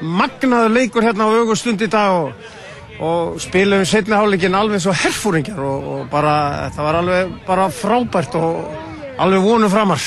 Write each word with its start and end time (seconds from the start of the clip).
magnaður 0.00 0.74
leikur 0.74 1.06
hérna 1.06 1.26
á 1.26 1.30
augustund 1.38 1.82
í 1.82 1.90
dag 1.90 2.14
og, 2.22 2.48
og 3.00 3.40
spilum 3.42 3.84
setni 3.88 4.16
hálfleikin 4.16 4.56
alveg 4.58 4.82
svo 4.84 4.94
herfúringar 4.94 5.58
og, 5.58 5.90
og 5.94 6.08
bara, 6.12 6.70
það 6.74 6.88
var 6.88 7.02
alveg 7.02 7.36
bara 7.46 7.68
frábært 7.72 8.38
og 8.38 9.18
alveg 9.18 9.44
vonu 9.44 9.70
framar. 9.72 10.02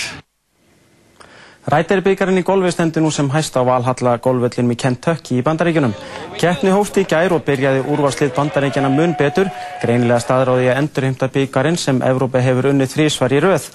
Rætæribíkarinn 1.61 2.41
í 2.41 2.43
golfi 2.43 2.71
stendur 2.73 3.03
nú 3.05 3.11
sem 3.13 3.27
hæst 3.29 3.53
á 3.53 3.61
Valhalla 3.61 4.15
golvöllinum 4.17 4.73
í 4.73 4.77
Kentucky 4.81 5.37
í 5.37 5.43
Bandaríkjunum. 5.45 5.93
Keppni 6.41 6.71
hófti 6.73 7.03
í 7.03 7.09
gær 7.09 7.35
og 7.35 7.43
byrjaði 7.45 7.83
úrvarslið 7.85 8.31
Bandaríkjana 8.33 8.89
mun 8.89 9.13
betur, 9.19 9.51
greinilega 9.83 10.23
staðráði 10.23 10.71
að 10.71 10.79
endurheimta 10.81 11.29
bíkarinn 11.29 11.77
sem 11.77 12.01
Evrópa 12.01 12.41
hefur 12.41 12.71
unnið 12.71 12.95
þrísvar 12.95 13.35
í 13.37 13.43
röð. 13.45 13.67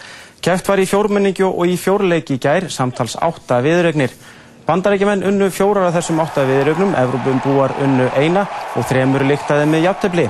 Keppt 0.43 0.67
var 0.67 0.83
í 0.83 0.89
fjórmenningu 0.91 1.47
og 1.47 1.71
í 1.71 1.77
fjórleiki 1.79 2.41
í 2.41 2.43
gær, 2.43 2.67
samtals 2.75 3.15
átta 3.23 3.63
viðrögnir. 3.63 4.11
Bandaríkjumenn 4.67 5.23
unnu 5.23 5.47
fjórar 5.55 5.85
af 5.87 5.95
þessum 5.95 6.19
átta 6.25 6.43
viðrögnum, 6.43 6.97
Evrópum 6.99 7.37
búar 7.45 7.71
unnu 7.85 8.09
eina 8.19 8.43
og 8.75 8.83
þremur 8.89 9.23
líktaði 9.23 9.69
með 9.71 9.85
jafntefli. 9.85 10.25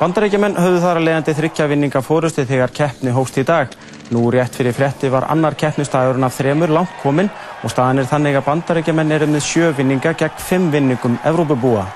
Bandaríkjumenn 0.00 0.56
höfðu 0.58 0.80
þar 0.82 0.98
að 0.98 1.06
leiðandi 1.06 1.34
þryggja 1.38 1.66
vinninga 1.70 2.02
fórusti 2.02 2.42
þegar 2.48 2.74
keppni 2.74 3.14
hófst 3.14 3.38
í 3.38 3.44
dag. 3.46 3.70
Nú 4.10 4.24
rétt 4.34 4.58
fyrir 4.58 4.74
frétti 4.74 5.10
var 5.12 5.28
annar 5.30 5.54
keppnistagurinn 5.54 6.26
af 6.26 6.34
þremur 6.34 6.74
langt 6.74 6.98
kominn 7.04 7.30
og 7.62 7.70
staðan 7.70 8.02
er 8.02 8.10
þannig 8.10 8.40
að 8.40 8.48
bandarækjumenn 8.48 9.14
eru 9.20 9.30
með 9.30 9.46
sjö 9.52 9.70
vinninga 9.78 10.16
gegn 10.18 10.42
fimm 10.48 10.66
vinningum 10.74 11.20
Evrópubúa. 11.22 11.86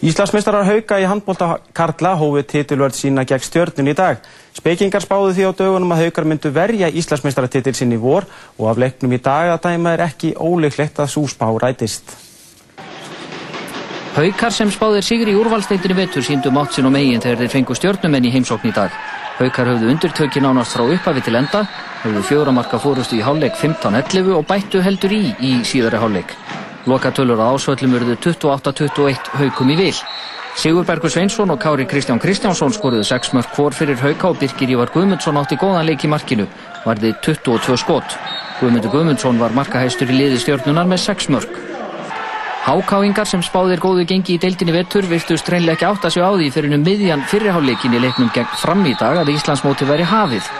Íslandsmeistarar 0.00 0.64
hauka 0.64 0.96
í 0.96 1.04
handbólta 1.04 1.58
Karla 1.76 2.14
hófið 2.16 2.46
titilvörð 2.48 2.94
sína 2.96 3.26
gegn 3.28 3.42
stjörnun 3.44 3.90
í 3.90 3.92
dag. 3.92 4.22
Spekingar 4.56 5.04
spáðu 5.04 5.34
því 5.36 5.44
á 5.44 5.52
dögunum 5.58 5.92
að 5.92 6.06
haukar 6.06 6.24
myndu 6.24 6.48
verja 6.56 6.88
Íslandsmeistaratitil 6.88 7.74
sinn 7.76 7.92
í 7.92 7.98
vor 8.00 8.24
og 8.56 8.70
af 8.70 8.80
leiknum 8.80 9.12
í 9.12 9.18
dag 9.20 9.50
að 9.52 9.66
dæma 9.66 9.92
er 9.92 10.02
ekki 10.06 10.30
óleiklegt 10.40 11.02
að 11.04 11.10
svo 11.12 11.26
spá 11.28 11.44
rætist. 11.52 12.16
Haukar 14.16 14.56
sem 14.56 14.72
spáðir 14.72 15.04
sigri 15.04 15.34
í 15.34 15.38
úrvalsteitinu 15.42 15.98
vetur 16.00 16.24
síndu 16.24 16.48
mátt 16.48 16.72
sinn 16.72 16.88
og 16.88 16.96
megin 16.96 17.20
þegar 17.20 17.44
þeir 17.44 17.52
fengu 17.58 17.76
stjörnumenn 17.76 18.30
í 18.30 18.32
heimsókn 18.32 18.72
í 18.72 18.74
dag. 18.80 18.96
Haukar 19.36 19.68
höfðu 19.74 19.92
undirtökin 19.92 20.48
ánast 20.48 20.78
frá 20.78 20.86
upphafi 20.88 21.26
til 21.28 21.36
enda, 21.36 21.66
höfðu 22.06 22.24
fjóramarka 22.32 22.80
fórustu 22.80 23.20
í 23.20 23.22
hálfleik 23.24 23.60
15-11 23.60 24.32
og 24.40 24.48
bættu 24.48 24.80
heldur 24.80 25.12
í 25.12 25.22
í 25.44 25.54
síðari 25.60 26.00
hálfleik. 26.00 26.34
Lokatölur 26.88 27.40
á 27.40 27.52
ásvöllum 27.52 27.92
verðu 27.92 28.16
28-21 28.16 29.32
haukum 29.36 29.72
í 29.72 29.76
vil. 29.76 29.96
Sigurbergur 30.56 31.10
Sveinsson 31.12 31.50
og 31.52 31.60
Kári 31.60 31.84
Kristján 31.86 32.18
Kristjánsson 32.18 32.72
skoruðu 32.72 33.04
6 33.04 33.34
mörg 33.36 33.52
hvor 33.54 33.74
fyrir 33.76 34.00
hauka 34.00 34.30
og 34.32 34.38
Birgir 34.40 34.72
Ívar 34.74 34.90
Guðmundsson 34.94 35.38
átti 35.38 35.58
góðan 35.60 35.86
leik 35.86 36.04
í 36.04 36.10
markinu, 36.10 36.46
varði 36.84 37.12
22 37.22 37.76
skot. 37.84 38.16
Guðmundur 38.60 38.90
Guðmundsson 38.94 39.38
var 39.38 39.54
markahæstur 39.56 40.10
í 40.10 40.16
liði 40.16 40.40
stjórnunar 40.40 40.88
með 40.88 41.04
6 41.04 41.30
mörg. 41.36 41.60
Hákáingar 42.64 43.28
sem 43.28 43.44
spáðir 43.44 43.80
góðu 43.80 44.04
gengi 44.08 44.34
í 44.36 44.40
deildinni 44.40 44.74
vettur 44.74 45.06
virtust 45.08 45.48
reynlega 45.48 45.78
ekki 45.78 45.88
átt 45.88 46.08
að 46.08 46.16
sjá 46.16 46.24
á 46.28 46.32
því 46.32 46.50
fyrir 46.56 46.74
um 46.76 46.84
miðjan 46.84 47.24
fyrirháleikin 47.30 47.96
í 47.96 48.02
leiknum 48.02 48.32
gegn 48.34 48.52
fram 48.60 48.84
í 48.84 48.96
dag 49.00 49.20
að 49.22 49.32
Íslandsmóti 49.36 49.88
væri 49.88 50.08
hafið. 50.08 50.50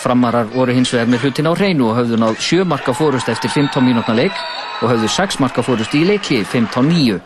Framarar 0.00 0.48
voru 0.48 0.72
hins 0.72 0.92
vegar 0.94 1.10
með 1.12 1.26
hlutin 1.26 1.48
á 1.50 1.52
reynu 1.52 1.90
og 1.90 1.98
höfðu 1.98 2.16
náð 2.20 2.38
7 2.40 2.64
marka 2.68 2.94
fórust 2.96 3.28
eftir 3.28 3.52
15 3.52 3.84
mínútna 3.84 4.14
leik 4.16 4.36
og 4.80 4.94
höfðu 4.94 5.10
6 5.12 5.40
marka 5.44 5.64
fórust 5.66 5.92
í 5.94 6.06
leikli 6.08 6.40
15-9. 6.40 7.18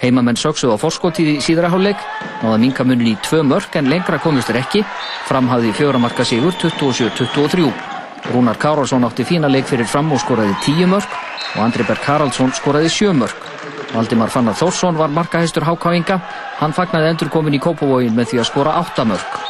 Heimamenn 0.00 0.36
söksuð 0.40 0.74
á 0.76 0.76
fórskótið 0.80 1.30
í 1.34 1.38
síðara 1.44 1.70
háleik, 1.72 2.00
náða 2.40 2.58
minkamunin 2.60 3.12
í 3.12 3.16
2 3.24 3.40
mörk 3.48 3.76
en 3.80 3.88
lengra 3.88 4.20
komist 4.20 4.52
er 4.52 4.60
ekki, 4.60 4.84
framhafði 5.28 5.72
4 5.80 6.00
marka 6.00 6.24
sigur 6.28 6.52
27-23. 6.60 7.72
Rúnar 8.34 8.60
Káralsson 8.60 9.04
átti 9.08 9.24
fína 9.24 9.48
leik 9.48 9.68
fyrir 9.68 9.88
fram 9.88 10.12
og 10.12 10.20
skoraði 10.20 10.56
10 10.66 10.92
mörk 10.92 11.16
og 11.56 11.62
Andri 11.64 11.88
Berg 11.88 12.04
Haraldsson 12.04 12.52
skoraði 12.52 12.92
7 12.92 13.14
mörk. 13.16 13.48
Valdimar 13.94 14.30
Fannar 14.30 14.54
Þórsson 14.54 14.98
var 15.00 15.10
markahæstur 15.10 15.64
hákáinga. 15.66 16.20
Hann 16.60 16.76
fagnaði 16.76 17.14
endurkomin 17.14 17.56
í 17.56 17.62
Kópavóin 17.62 18.14
með 18.14 18.34
því 18.34 18.42
að 18.44 18.50
skora 18.52 18.76
8 18.84 19.08
mörg. 19.08 19.40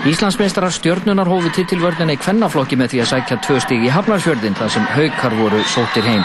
Íslandsmeistarar 0.00 0.72
stjörnunar 0.72 1.28
hófu 1.28 1.50
titilvörðina 1.52 2.14
í 2.14 2.18
kvennaflokki 2.22 2.76
með 2.80 2.94
því 2.94 3.00
að 3.02 3.08
sækja 3.10 3.36
tvö 3.44 3.56
stig 3.60 3.82
í 3.84 3.90
Hafnarsfjörðin 3.92 4.54
þar 4.56 4.70
sem 4.72 4.86
haukar 4.94 5.34
voru 5.36 5.58
sóttir 5.68 6.06
heim. 6.08 6.22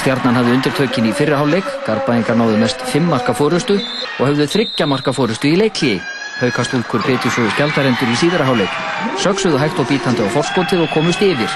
Stjarnan 0.00 0.40
hafði 0.40 0.56
undirtökin 0.56 1.06
í 1.06 1.12
fyrraháleik, 1.14 1.68
Garbaengar 1.86 2.34
náðu 2.40 2.56
mest 2.58 2.82
5 2.90 3.06
marka 3.06 3.34
fórustu 3.38 3.76
og 3.78 4.24
höfðu 4.26 4.48
3 4.56 4.88
marka 4.90 5.14
fórustu 5.14 5.52
í 5.52 5.60
leikliði. 5.60 6.00
Haukastúlkur 6.40 7.06
betjur 7.06 7.36
svo 7.36 7.46
skjaldarendur 7.54 8.10
í 8.10 8.18
síðaraháleik. 8.18 8.74
Söksuðu 9.22 9.62
hægt 9.62 9.78
og 9.78 9.86
bítandi 9.86 10.26
á 10.26 10.34
forskotið 10.34 10.82
og 10.88 10.90
komust 10.90 11.22
yfir. 11.22 11.54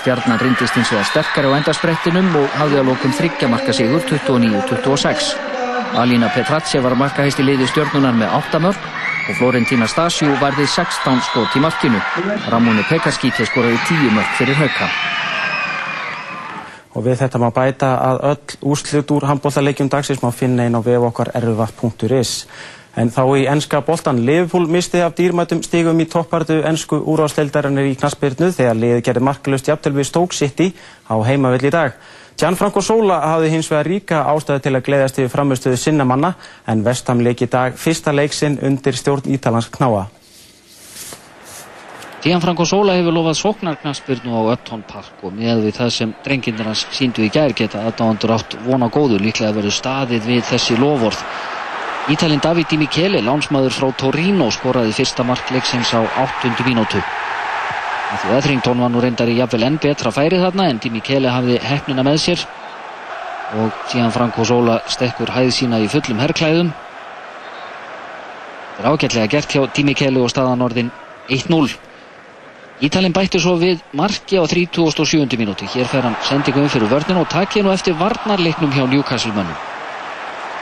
Stjarnan 0.00 0.42
rindist 0.42 0.74
hins 0.74 0.90
vegar 0.90 1.06
sterkari 1.12 1.46
á 1.46 1.56
endarsprettinum 1.60 2.34
og 2.42 2.58
hafði 2.58 2.82
að 2.82 2.90
lókum 2.90 3.14
þryggjamarka 3.14 3.76
sigur 3.76 4.02
29-26. 4.10 5.30
Alína 5.94 6.34
Petratse 6.34 6.82
var 6.82 6.98
markahæst 6.98 7.38
í 7.38 7.46
liði 7.46 7.70
stjörnunar 7.70 8.18
með 8.18 8.34
8 8.42 8.64
mörg 8.66 8.94
og 9.28 9.36
Florentina 9.38 9.86
Stasjú 9.88 10.28
varði 10.40 10.66
16 10.68 11.22
skot 11.30 11.56
í 11.56 11.62
markinu. 11.64 12.00
Ramóni 12.52 12.84
Pekaskíti 12.88 13.46
skoraði 13.48 13.80
10 13.88 14.12
mörg 14.12 14.32
fyrir 14.38 14.58
hauka. 14.58 14.88
Og 16.94 17.02
við 17.06 17.18
þetta 17.24 17.40
má 17.42 17.48
bæta 17.54 17.90
að 17.98 18.20
öll 18.30 18.56
úrslut 18.70 19.10
úr 19.16 19.26
handbóltaleikjum 19.26 19.90
dagsins 19.90 20.22
má 20.22 20.30
finna 20.30 20.66
einn 20.66 20.76
á 20.78 20.80
vef 20.84 21.08
okkar 21.08 21.32
erfuvart.is. 21.34 22.34
En 22.94 23.10
þá 23.10 23.22
í 23.34 23.46
ennska 23.50 23.80
boltan 23.82 24.20
Liverpool 24.22 24.68
misti 24.70 25.00
af 25.02 25.16
dýrmætum 25.18 25.64
stigum 25.66 25.98
í 25.98 26.06
toppartu 26.06 26.60
ennsku 26.62 27.00
úrásleildarinnar 27.00 27.88
í 27.90 27.96
knaspirnu 27.98 28.52
þegar 28.54 28.78
liðið 28.78 29.02
gerði 29.08 29.24
markalust 29.26 29.70
jafnvel 29.72 29.96
við 29.96 30.10
Stoke 30.12 30.36
City 30.36 30.68
á 31.10 31.18
heimavill 31.26 31.64
í 31.66 31.72
dag. 31.74 31.96
Gianfranco 32.34 32.82
Sola 32.82 33.20
hafði 33.30 33.52
hins 33.52 33.68
vegar 33.70 33.86
ríka 33.86 34.24
ástæði 34.26 34.64
til 34.64 34.74
að 34.74 34.84
gleðast 34.88 35.18
yfir 35.20 35.30
framistöðu 35.30 35.78
sinna 35.78 36.06
manna 36.08 36.32
en 36.66 36.82
Vestham 36.82 37.22
leik 37.22 37.44
í 37.46 37.48
dag 37.50 37.76
fyrsta 37.78 38.10
leiksinn 38.10 38.58
undir 38.58 38.98
stjórn 38.98 39.30
Ítalans 39.36 39.70
knáa. 39.70 40.08
Gianfranco 42.24 42.64
Sola 42.66 42.96
hefur 42.98 43.14
lofað 43.14 43.38
sóknarknaspirnu 43.38 44.34
á 44.34 44.42
Ötton 44.56 44.82
Park 44.88 45.22
og 45.22 45.34
með 45.36 45.66
við 45.66 45.78
það 45.78 45.90
sem 45.94 46.14
drengindir 46.24 46.66
hans 46.66 46.86
síndu 46.96 47.22
í 47.22 47.30
gær 47.30 47.54
geta 47.54 47.84
aðdáðandur 47.84 48.32
átt 48.34 48.56
vona 48.64 48.88
góðu 48.90 49.20
líklega 49.20 49.54
verið 49.54 49.76
staðið 49.76 50.30
við 50.32 50.46
þessi 50.48 50.78
lofvorð. 50.80 51.20
Ítalinn 52.10 52.42
David 52.42 52.66
Di 52.72 52.80
Michele, 52.80 53.20
lánsmaður 53.22 53.76
frá 53.76 53.92
Torino, 54.00 54.50
skoraði 54.50 54.96
fyrsta 54.96 55.22
markleiksins 55.24 55.94
á 55.94 56.02
8. 56.02 56.50
mínútu. 56.66 56.98
Því 58.14 58.36
Etherington 58.38 58.78
var 58.78 58.92
nú 58.92 59.00
reyndar 59.02 59.30
í 59.30 59.38
jafnvel 59.40 59.66
enn 59.66 59.80
betra 59.82 60.12
færið 60.14 60.44
þarna 60.44 60.68
en 60.70 60.78
Di 60.82 60.90
Michele 60.94 61.32
hafði 61.34 61.56
hefnina 61.64 62.04
með 62.06 62.20
sér 62.22 62.44
og 63.58 63.74
síðan 63.90 64.14
Franco 64.14 64.44
Sola 64.46 64.78
stekkur 64.90 65.32
hæð 65.34 65.50
sína 65.56 65.80
í 65.82 65.88
fullum 65.90 66.22
herrklæðum. 66.22 66.70
Það 68.76 68.84
er 68.84 68.88
ágætlega 68.90 69.32
gert 69.34 69.56
hjá 69.56 69.66
Di 69.74 69.84
Michele 69.88 70.22
og 70.22 70.30
staðan 70.30 70.62
orðin 70.62 70.90
1-0. 71.28 71.74
Ítalinn 72.86 73.14
bætti 73.14 73.42
svo 73.42 73.54
við 73.58 73.82
marki 73.98 74.38
á 74.38 74.46
37. 74.46 75.38
mínúti. 75.38 75.68
Hér 75.74 75.90
fer 75.90 76.06
hann 76.06 76.18
sendingum 76.26 76.70
fyrir 76.70 76.90
vörnum 76.90 77.22
og 77.22 77.30
takið 77.34 77.66
nú 77.66 77.74
eftir 77.74 77.98
varnarleiknum 77.98 78.74
hjá 78.74 78.86
Newcastle 78.90 79.34
mönnum. 79.34 79.58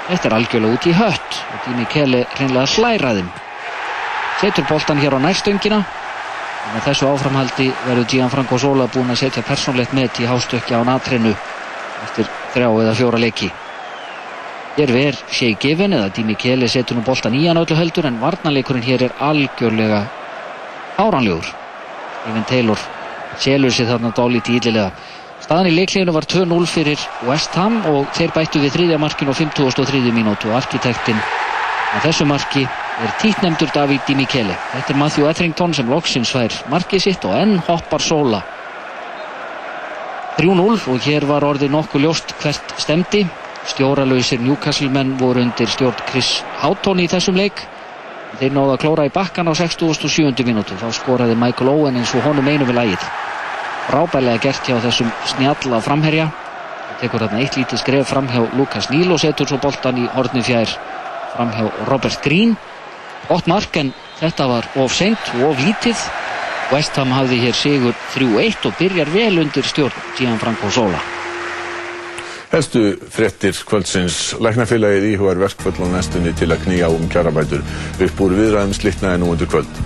Þetta 0.08 0.28
er 0.28 0.36
algjörlega 0.36 0.76
út 0.76 0.86
í 0.88 0.92
hött 0.98 1.42
og 1.52 1.66
Dími 1.66 1.88
Keli 1.92 2.26
hreinlega 2.36 2.68
slæraðum. 2.68 3.28
Setur 4.40 4.66
boltan 4.68 5.00
hér 5.00 5.16
á 5.16 5.20
nærstöngina 5.22 5.80
og 5.80 6.01
með 6.70 6.84
þessu 6.86 7.08
áframhaldi 7.10 7.66
verður 7.86 8.06
Gianfranco 8.12 8.58
Sola 8.60 8.86
búinn 8.92 9.10
að 9.10 9.20
setja 9.24 9.42
persónlegt 9.46 9.94
met 9.96 10.20
í 10.22 10.28
hástökja 10.30 10.78
á 10.78 10.82
natrinu 10.86 11.32
eftir 12.06 12.28
þrjá 12.54 12.68
eða 12.70 12.94
fjóra 12.98 13.20
leiki. 13.20 13.50
Hér 14.76 14.92
ver 14.94 15.18
Shea 15.28 15.56
Given 15.60 15.96
eða 15.98 16.12
Dími 16.14 16.36
Keli 16.38 16.68
setur 16.70 16.96
nú 16.96 17.04
boltan 17.04 17.34
í 17.36 17.42
hann 17.44 17.60
öllu 17.60 17.76
heldur 17.76 18.08
en 18.08 18.20
varnarleikurinn 18.22 18.86
hér 18.86 19.08
er 19.08 19.16
algjörlega 19.20 20.04
áranlegur. 21.02 21.50
Steven 22.20 22.46
Taylor 22.48 22.80
selur 23.36 23.74
sér 23.74 23.90
þarna 23.90 24.12
dálítið 24.16 24.60
ílilega. 24.60 24.92
Staðan 25.42 25.72
í 25.72 25.74
leikleginu 25.74 26.14
var 26.14 26.28
2-0 26.30 26.70
fyrir 26.70 27.02
West 27.26 27.58
Ham 27.58 27.82
og 27.90 28.06
þeir 28.14 28.32
bættu 28.36 28.62
við 28.62 28.76
þriðja 28.76 29.00
markinu 29.02 29.34
á 29.34 29.36
53. 29.36 30.14
mínútu 30.14 30.52
og 30.52 30.60
arkitektinn 30.60 31.18
á 31.18 31.96
þessu 32.06 32.28
marki 32.30 32.64
er 33.00 33.14
títnemdur 33.22 33.70
David 33.74 34.04
Di 34.06 34.16
Michele. 34.18 34.56
Þetta 34.72 34.92
er 34.92 34.98
Matthew 35.00 35.28
Etherington 35.30 35.74
sem 35.74 35.88
loksins 35.90 36.32
fær 36.34 36.56
markið 36.72 37.04
sitt 37.06 37.24
og 37.28 37.36
enn 37.38 37.58
hoppar 37.68 38.04
Sola. 38.04 38.42
3-0 40.38 40.88
og 40.92 41.02
hér 41.06 41.26
var 41.28 41.44
orðið 41.44 41.72
nokkuð 41.72 42.06
ljóst 42.06 42.36
hvert 42.42 42.76
stemdi. 42.80 43.24
Stjóralauðsir 43.72 44.40
Newcastle 44.42 44.90
menn 44.90 45.14
voru 45.20 45.44
undir 45.44 45.70
stjórn 45.70 46.06
Chris 46.08 46.40
Houghton 46.62 47.02
í 47.02 47.08
þessum 47.10 47.38
leik. 47.38 47.62
Þeir 48.40 48.56
náðu 48.56 48.72
að 48.74 48.80
klóra 48.86 49.06
í 49.06 49.12
bakkan 49.12 49.48
á 49.48 49.54
67. 49.54 50.42
mínútu. 50.48 50.78
Þá 50.80 50.88
skoraði 50.96 51.36
Michael 51.38 51.70
Owen 51.74 52.00
eins 52.00 52.14
og 52.16 52.26
honum 52.26 52.48
einu 52.48 52.66
við 52.66 52.80
lægið 52.80 53.12
rábælega 53.90 54.38
gert 54.42 54.68
hjá 54.68 54.78
þessum 54.82 55.10
snjalla 55.26 55.80
framherja 55.82 56.28
það 56.30 56.98
tekur 57.00 57.24
þarna 57.24 57.40
eitt 57.42 57.56
lítið 57.58 57.80
skref 57.82 58.10
fram 58.12 58.28
hjá 58.30 58.42
Lukas 58.58 58.90
Níl 58.92 59.10
og 59.10 59.20
setur 59.22 59.48
svo 59.50 59.58
boltan 59.62 59.98
í 59.98 60.06
horni 60.14 60.42
fjær 60.46 60.70
fram 61.34 61.50
hjá 61.54 61.64
Robert 61.88 62.22
Green 62.22 62.54
8 63.32 63.48
mark 63.50 63.80
en 63.80 63.94
þetta 64.20 64.50
var 64.50 64.68
of 64.82 64.92
seint 64.94 65.32
og 65.38 65.48
of 65.52 65.64
lítið 65.64 66.04
West 66.72 66.96
Ham 67.00 67.12
hafði 67.12 67.40
hér 67.46 67.56
sigur 67.56 67.96
3-1 68.14 68.68
og 68.68 68.78
byrjar 68.78 69.10
vel 69.12 69.42
undir 69.42 69.66
stjórn 69.66 70.06
Gianfranco 70.18 70.70
Sola 70.72 71.00
Helstu 72.52 72.82
frettir 73.08 73.56
kvöldsins 73.64 74.34
læknafélagið 74.44 75.06
íhugar 75.14 75.38
verkföll 75.40 75.86
á 75.88 75.88
næstunni 75.94 76.34
til 76.36 76.50
að 76.52 76.66
knýja 76.66 76.90
um 76.92 77.06
kjarabætur 77.08 77.64
upp 78.06 78.20
úr 78.20 78.34
viðræðum 78.36 78.74
slitnaði 78.76 79.22
nú 79.22 79.30
undir 79.32 79.48
kvöld. 79.48 79.80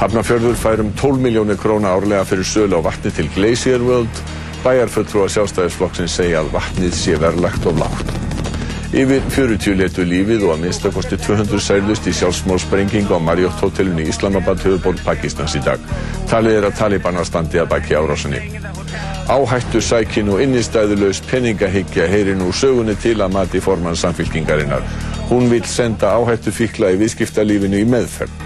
Hafnarfjörður 0.00 0.58
fær 0.58 0.82
um 0.82 0.90
12 0.98 1.22
miljónir 1.22 1.60
króna 1.62 1.94
árlega 1.94 2.26
fyrir 2.26 2.50
sölu 2.50 2.82
á 2.82 2.86
vatni 2.90 3.14
til 3.14 3.30
Glacier 3.38 3.86
World. 3.86 4.22
Bæjarfulltrúar 4.66 5.30
sjálfstæðisflokksins 5.36 6.18
segja 6.18 6.42
að 6.42 6.50
vatnið 6.58 6.98
sé 6.98 7.14
verðlagt 7.22 7.70
og 7.70 7.78
lágt. 7.84 8.23
Yfir 8.94 9.24
40 9.26 9.74
letu 9.74 10.04
lífið 10.06 10.44
og 10.46 10.52
að 10.54 10.60
minnstakosti 10.62 11.16
200 11.18 11.58
særlust 11.58 12.04
í 12.06 12.12
sjálfsmálsprenging 12.14 13.08
á 13.10 13.18
Marriott 13.18 13.58
hotellinu 13.58 14.04
í 14.04 14.10
Islamabad 14.12 14.60
höfuborg 14.62 15.00
Pakistans 15.02 15.56
í 15.58 15.62
dag. 15.66 15.82
Talið 16.30 16.58
er 16.60 16.66
að 16.68 16.76
Talibanar 16.78 17.26
standi 17.26 17.58
að 17.58 17.72
baki 17.72 17.96
árásinni. 17.98 18.38
Áhættu 19.26 19.80
sækin 19.82 20.30
og 20.30 20.44
innistæðulegs 20.44 21.24
penningahyggja 21.26 22.06
heyri 22.06 22.36
nú 22.38 22.52
sögunni 22.54 22.94
til 23.02 23.16
að 23.18 23.34
mati 23.34 23.62
formann 23.64 23.98
samfylkingarinnar. 23.98 24.86
Hún 25.26 25.50
vil 25.50 25.64
senda 25.66 26.12
áhættu 26.14 26.54
fíkla 26.54 26.92
í 26.94 27.00
viðskiptalífinu 27.00 27.80
í 27.82 27.88
meðferð. 27.90 28.44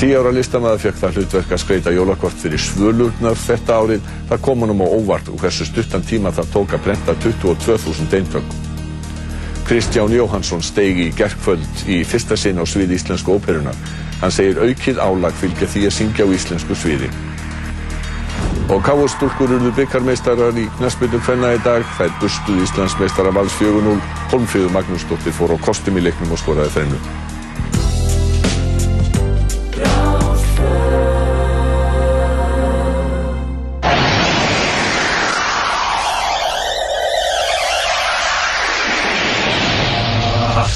Tí 0.00 0.14
ára 0.16 0.32
listamæða 0.32 0.80
fekk 0.86 1.02
það 1.02 1.20
hlutverk 1.20 1.52
að 1.52 1.60
skreita 1.60 1.92
jólakort 1.92 2.40
fyrir 2.40 2.64
svölurnar 2.64 3.36
þetta 3.42 3.76
árið. 3.82 4.08
Það 4.32 4.42
kom 4.48 4.64
honum 4.64 4.80
á 4.80 4.88
óvart 4.88 5.28
og 5.28 5.44
hversu 5.44 5.68
stuttan 5.68 6.08
tíma 6.08 6.32
það 6.32 6.50
tók 6.56 6.74
að 6.78 6.88
brenda 6.88 7.18
22.000 7.20 8.18
eintök. 8.22 8.58
Kristján 9.68 10.08
Jóhansson 10.08 10.62
steigi 10.64 11.10
í 11.10 11.12
gerkvöld 11.12 11.82
í 11.92 11.98
fyrsta 12.08 12.38
sinn 12.40 12.56
á 12.56 12.64
svið 12.64 12.94
íslensku 12.96 13.34
óperunar. 13.36 13.76
Hann 14.22 14.32
segir 14.32 14.62
aukið 14.64 14.96
álag 14.96 15.36
fylgja 15.36 15.68
því 15.68 15.82
að 15.90 15.94
syngja 15.98 16.24
á 16.24 16.28
íslensku 16.32 16.72
sviði. 16.72 17.10
Og 18.72 18.80
káastúlkur 18.86 19.52
urðu 19.58 19.74
byggarmeistarar 19.76 20.56
í 20.56 20.64
knæspilum 20.80 21.20
hvenna 21.20 21.52
í 21.52 21.62
dag. 21.68 21.84
Þær 22.00 22.16
bustuð 22.24 22.64
Íslandsmeistara 22.64 23.36
vals 23.36 23.60
4-0. 23.60 24.00
Holmfríður 24.32 24.72
Magnúsdóttir 24.72 25.36
fór 25.36 25.52
á 25.52 25.60
kostum 25.60 26.00
í 26.00 26.08
leiknum 26.08 26.32
og 26.32 26.40
skoraði 26.40 26.78
þrennu. 26.78 27.27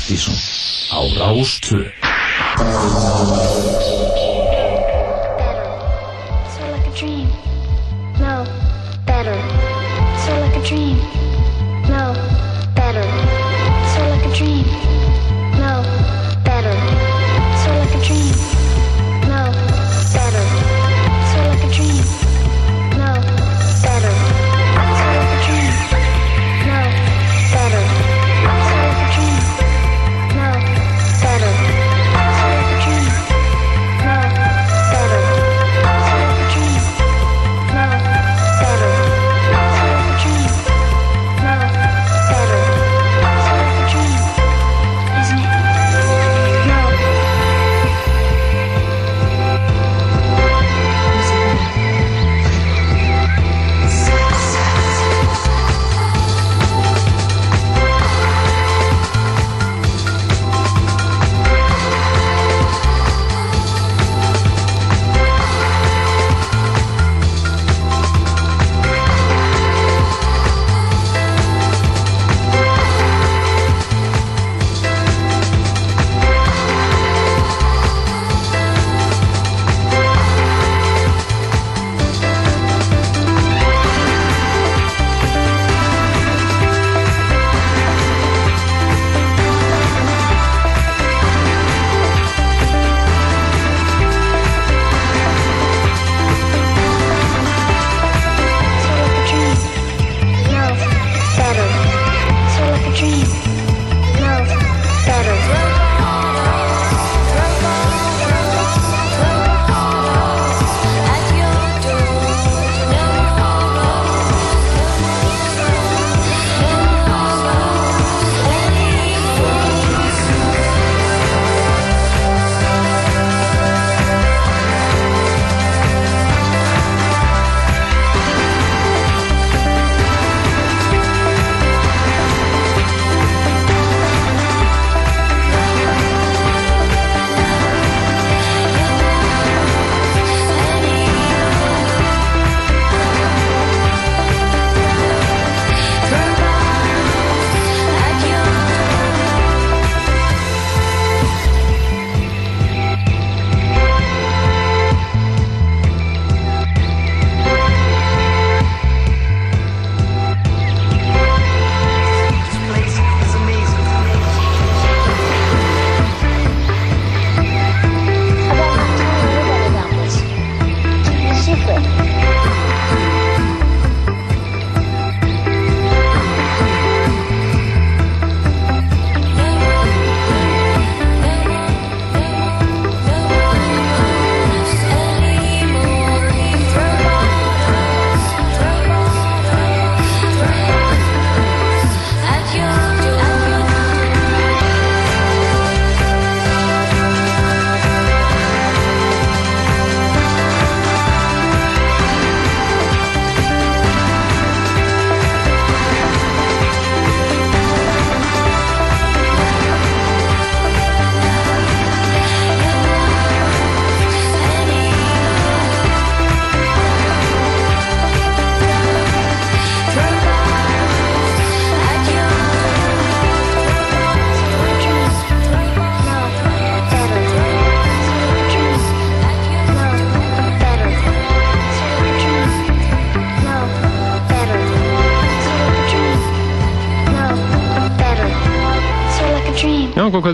Haftísson 0.03 0.35
á 0.91 0.99
Rástöð 1.15 1.93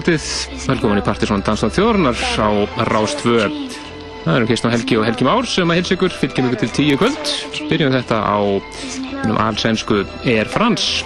kvöldið, 0.08 0.62
velkomin 0.64 0.98
í 1.02 1.04
Partisón 1.04 1.42
Dansað 1.44 1.74
þjóðurnar 1.76 2.20
á 2.40 2.48
Rás 2.88 3.12
2. 3.20 3.42
Það 4.22 4.36
eru 4.38 4.46
Kristján 4.48 4.72
Helgi 4.72 4.96
og 4.96 5.04
Helgi 5.04 5.26
Már 5.26 5.44
sem 5.44 5.68
að 5.68 5.78
hilsa 5.82 5.96
ykkur, 5.98 6.14
fylgjum 6.16 6.48
ykkur 6.48 6.60
til 6.62 6.68
tíu 6.78 6.96
kvöld. 6.96 7.32
Byrjum 7.68 7.92
þetta 7.92 8.22
á 8.24 8.38
um, 8.40 9.34
allsvensku 9.36 10.06
Air 10.24 10.48
France 10.48 11.04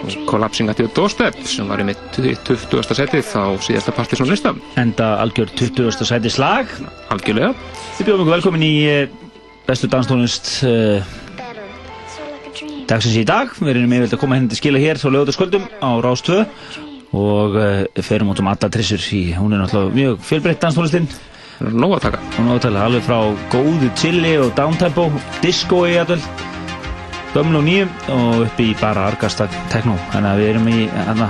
og 0.00 0.16
Collapsing 0.30 0.72
at 0.72 0.80
your 0.80 0.88
doorstep 0.96 1.36
sem 1.44 1.68
var 1.68 1.84
í 1.84 1.90
mitt 1.90 2.00
20. 2.16 2.88
setið 2.96 3.34
á 3.36 3.52
síðasta 3.68 3.92
Partisón 3.92 4.32
lista. 4.32 4.54
Enda 4.80 5.18
algjör 5.20 5.52
20. 5.52 6.00
sæti 6.08 6.32
slag. 6.32 6.72
Algjörlega. 7.12 7.52
Við 8.00 8.08
bjóðum 8.08 8.24
ykkur 8.24 8.36
velkomin 8.38 8.64
í 8.64 8.74
eh, 8.88 9.14
bestu 9.68 9.92
danstónlist 9.92 10.54
uh, 10.64 11.04
dagsins 12.88 13.20
í 13.20 13.28
dag. 13.28 13.52
Við 13.60 13.74
erum 13.76 13.92
yfirlega 13.92 14.16
að 14.16 14.24
koma 14.24 14.40
henni 14.40 14.56
til 14.56 14.64
skila 14.64 14.86
hér 14.88 15.04
á 15.04 15.08
lögutaskvöldum 15.12 15.68
á 15.84 15.90
Rás 16.00 16.24
2 16.24 16.87
og 17.16 17.56
uh, 17.56 18.02
ferum 18.04 18.32
út 18.32 18.42
um 18.42 18.50
alla 18.50 18.70
trissur 18.72 19.02
í, 19.16 19.22
hún 19.38 19.54
er 19.54 19.62
náttúrulega 19.62 19.96
mjög 19.96 20.20
fjölbreytt 20.28 20.62
danstónlistinn. 20.64 21.08
Nó 21.58 21.88
að 21.96 22.04
taka. 22.06 22.20
Nó 22.44 22.54
að 22.56 22.66
taka, 22.68 22.84
alveg 22.84 23.06
frá 23.06 23.18
góðu 23.52 23.90
chili 23.98 24.36
og 24.38 24.52
downtempo, 24.58 25.08
disco 25.42 25.82
í 25.88 25.96
aðvöld, 25.98 26.44
gömlu 27.34 27.62
og 27.62 27.66
nýjum 27.66 27.96
og 28.14 28.44
upp 28.46 28.62
í 28.62 28.68
bara 28.78 29.08
argasta 29.10 29.48
techno. 29.72 29.96
Þannig 30.12 30.30
að 30.34 30.42
við 30.42 30.52
erum 30.52 30.70
í, 30.70 30.84
að, 31.06 31.24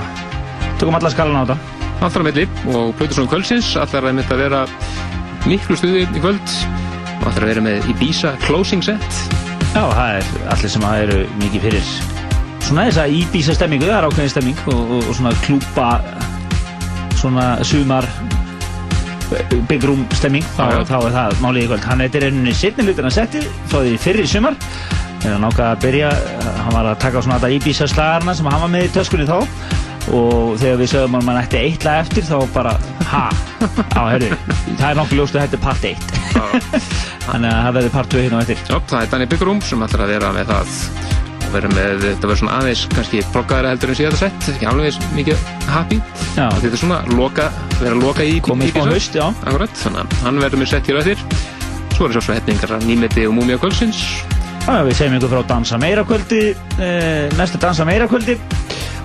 tökum 0.81 0.99
alla 0.99 1.15
skalan 1.15 1.41
á 1.41 1.43
þetta. 1.45 1.77
Alltaf 1.99 2.21
að 2.21 2.29
milli 2.29 2.51
og 2.75 2.93
Plautursson 2.99 3.31
kvöldsins, 3.31 3.73
allar 3.81 4.13
að 4.13 4.21
mitt 4.21 4.35
að 4.35 4.45
vera 4.45 4.67
miklu 5.49 5.79
stuði 5.79 6.05
í 6.05 6.21
kvöld 6.23 6.59
allar 7.29 7.45
að 7.45 7.51
vera 7.53 7.65
með 7.65 7.91
Ibiza 7.95 8.37
Closing 8.47 8.85
Set. 8.85 9.25
Já, 9.75 9.83
það 9.83 10.21
er 10.21 10.31
allir 10.55 10.73
sem 10.77 10.87
að 10.89 11.03
eru 11.07 11.27
mikið 11.43 11.69
fyrir 11.69 12.17
svona 12.69 12.89
þess 12.89 13.01
að 13.01 13.15
Ibiza 13.17 13.55
stemmingu, 13.57 13.89
það 13.89 13.99
er 13.99 14.07
ákveðin 14.09 14.33
stemming 14.35 14.59
og, 14.69 14.81
og, 14.81 15.07
og 15.09 15.17
svona 15.17 15.33
klúpa 15.45 15.89
svona 17.19 17.47
sumar 17.67 18.07
big 19.69 19.85
room 19.85 20.05
stemming, 20.17 20.45
þá, 20.57 20.85
þá 20.89 20.97
er 20.99 21.15
það 21.17 21.35
málið 21.45 21.65
í 21.65 21.69
kvöld. 21.69 21.85
Hann 21.89 22.05
er 22.05 22.23
rauninni 22.25 22.55
setni 22.57 22.87
hlutin 22.87 23.09
að 23.09 23.17
setti 23.19 23.43
frá 23.69 23.83
því 23.83 23.99
fyrir 24.01 24.29
sumar. 24.31 24.57
Er 25.27 25.35
hann 25.35 25.45
ákvað 25.49 25.67
að 25.67 25.83
byrja, 25.85 26.15
hann 26.63 26.77
var 26.77 26.89
að 26.93 27.01
taka 27.03 27.23
svona 27.25 27.41
þetta 27.41 27.59
Ibiza 27.59 27.89
slagarna 27.91 28.37
sem 28.39 28.49
hann 28.49 28.65
var 28.65 28.73
með 28.73 28.89
í 28.89 28.93
töskunni 28.97 29.29
þá. 29.29 29.37
Og 30.09 30.57
þegar 30.61 30.81
við 30.81 30.93
sögum 30.95 31.19
að 31.19 31.27
mann 31.29 31.41
ætti 31.43 31.61
eitt 31.61 31.85
lag 31.85 32.01
eftir 32.07 32.25
þá 32.25 32.37
bara, 32.55 32.73
ha, 33.11 33.27
á, 33.93 34.03
herru 34.09 34.31
það 34.79 34.89
er 34.89 34.99
nokkuð 35.03 35.21
ljóst 35.21 35.37
að 35.37 35.45
þetta 35.45 35.59
er 35.59 35.65
part 35.67 35.85
1 35.91 36.07
þannig 37.29 37.51
að 37.51 37.61
það 37.61 37.79
verður 37.79 37.95
part 37.99 38.13
2 38.17 38.25
hérna 38.25 38.41
á 38.41 38.43
eftir. 38.47 38.65
Já, 38.65 38.77
það 38.89 39.01
er 39.03 39.15
Danny 39.15 39.43
Room 39.45 39.65
sem 39.69 39.85
ætlar 39.85 40.07
að 40.07 40.15
vera 40.17 40.33
með 40.39 40.55
það. 40.55 40.77
og 41.19 41.28
vera 41.53 41.71
með, 41.73 42.03
þetta 42.05 42.29
verður 42.31 42.41
svona 42.43 42.57
aðeins 42.61 42.83
kannski 42.95 43.21
proggaðara 43.35 43.73
heldur 43.75 43.93
en 43.93 43.99
síðan 43.99 44.19
sett, 44.21 44.49
ekki 44.53 44.69
alveg 44.71 44.91
eins 44.91 44.99
mikið 45.17 45.45
happy. 45.69 45.99
Þetta 46.37 46.71
er 46.73 46.81
svona 46.81 46.99
loka, 47.15 47.49
vera 47.81 47.95
að 47.97 48.03
loka 48.05 48.27
í 48.27 48.39
Komið 48.45 48.73
Ibiza. 48.73 48.89
haust, 48.93 49.19
já. 49.19 49.27
Akkurat, 49.45 49.79
þannig 49.83 50.03
að 50.05 50.19
hann 50.27 50.43
verður 50.45 50.63
með 50.63 50.71
sett 50.75 50.91
hér 50.91 50.99
á 50.99 51.01
eftir. 51.05 51.25
Svo 51.97 52.07
er 52.09 52.15
svo 52.15 52.23
svo 52.29 52.37
hefningar 52.37 52.75
af 52.77 52.85
nýmeti 52.87 53.27
og 53.27 53.35
múmia 53.39 53.59
kvöldsins. 53.59 54.03
Já, 54.69 54.83
við 54.85 54.95
segjum 54.99 55.17
ykkur 55.19 55.31
frá 55.33 55.43
Dansa 55.49 55.79
meira 55.81 56.03
kvöldi 56.05 56.41
eh, 56.85 57.29
næsta 57.39 57.59
Dansa 57.63 57.87
meira 57.89 58.05
kvöldi 58.11 58.35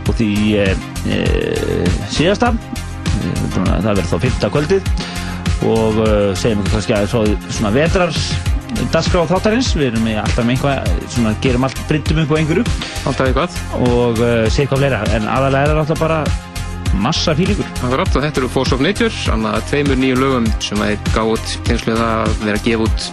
og 0.04 0.16
því 0.20 0.30
eh, 0.60 0.74
eh, 1.08 1.94
síðasta 2.12 2.50
eh, 2.52 3.60
að 3.64 3.86
það 3.86 3.88
verður 3.94 4.10
þá 4.12 4.18
fyrta 4.26 4.50
kvöldið 4.52 4.90
og 5.72 6.02
eh, 6.04 6.34
segjum 6.36 6.66
ykkur 6.66 6.76
kannski 6.76 6.98
að 6.98 7.08
svo, 7.14 7.22
svona 7.48 7.72
vetrar 7.78 8.12
dagskráð 8.94 9.34
þáttarins, 9.34 9.74
við 9.78 9.92
erum 9.92 10.08
í 10.10 10.16
alltaf 10.22 10.46
með 10.46 10.56
einhvað 10.56 10.96
svona 11.16 11.36
gerum 11.44 11.68
allt, 11.68 11.84
bryndum 11.90 12.24
upp 12.24 12.34
á 12.34 12.36
einhverju 12.40 12.66
Alltaf 13.10 13.28
eitthvað. 13.28 13.60
og 13.80 14.24
uh, 14.24 14.34
segjum 14.54 14.74
hvað 14.74 14.84
fleira 14.84 15.04
en 15.18 15.30
aðalega 15.30 15.64
er 15.64 15.74
það 15.74 15.84
alltaf 15.84 16.02
bara 16.04 16.24
massa 17.04 17.34
fílingur 17.38 17.70
Akkurat, 17.82 18.16
og 18.16 18.26
þetta 18.26 18.44
eru 18.44 18.52
Force 18.54 18.76
of 18.76 18.84
Nature, 18.86 19.14
annað 19.34 19.60
að 19.60 19.70
tveimur 19.72 20.02
nýjum 20.02 20.24
lögum 20.24 20.50
sem 20.64 20.82
þeir 20.84 21.14
gáð 21.14 21.36
út 21.36 21.54
það 21.84 22.04
að 22.08 22.36
vera 22.46 22.58
að 22.60 22.68
gefa 22.68 22.90
út 22.90 23.12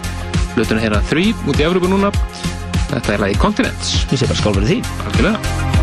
hlutuna 0.55 0.83
hérna 0.83 1.03
þrý 1.11 1.29
út 1.47 1.61
í 1.61 1.67
Evrópu 1.67 1.91
núna. 1.91 2.11
Þetta 2.91 3.15
er 3.15 3.23
lagi 3.27 3.39
Continents. 3.41 3.93
Ég 4.11 4.19
sé 4.19 4.27
bara 4.27 4.41
skálverið 4.41 4.73
því 4.73 4.81
Algjörlega. 5.07 5.80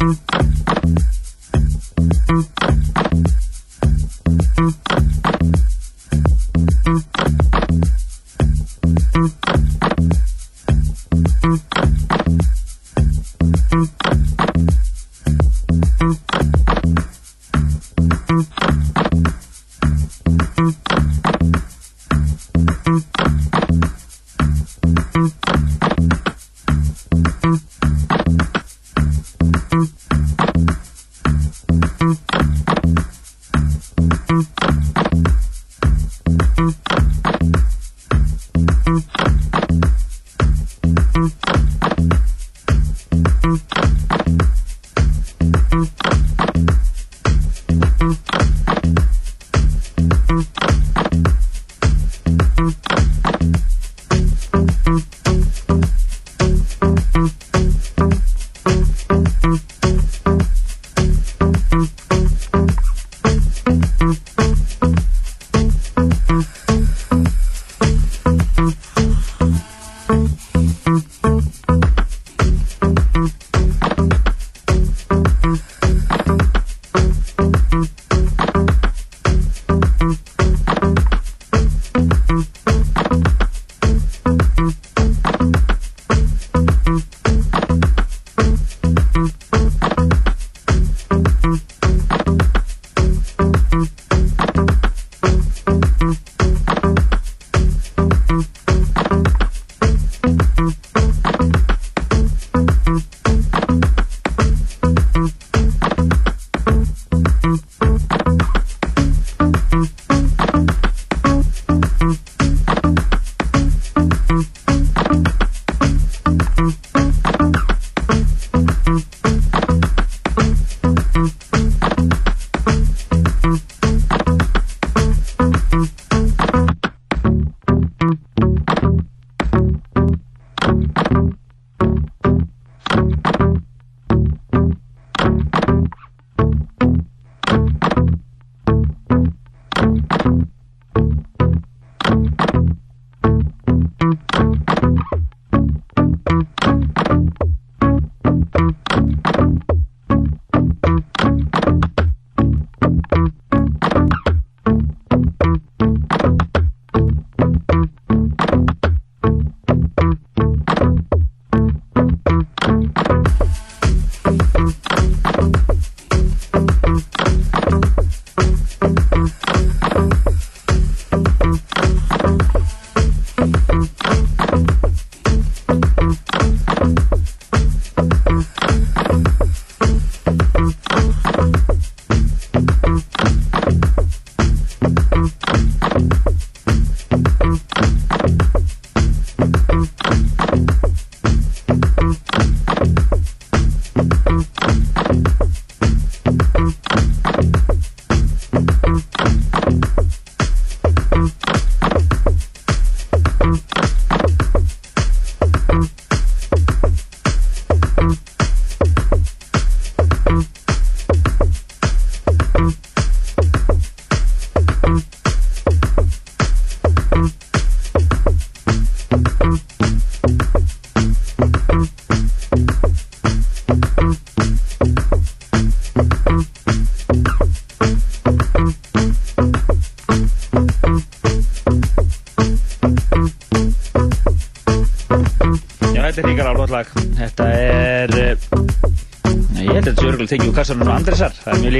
Mm-hmm. 0.00 0.59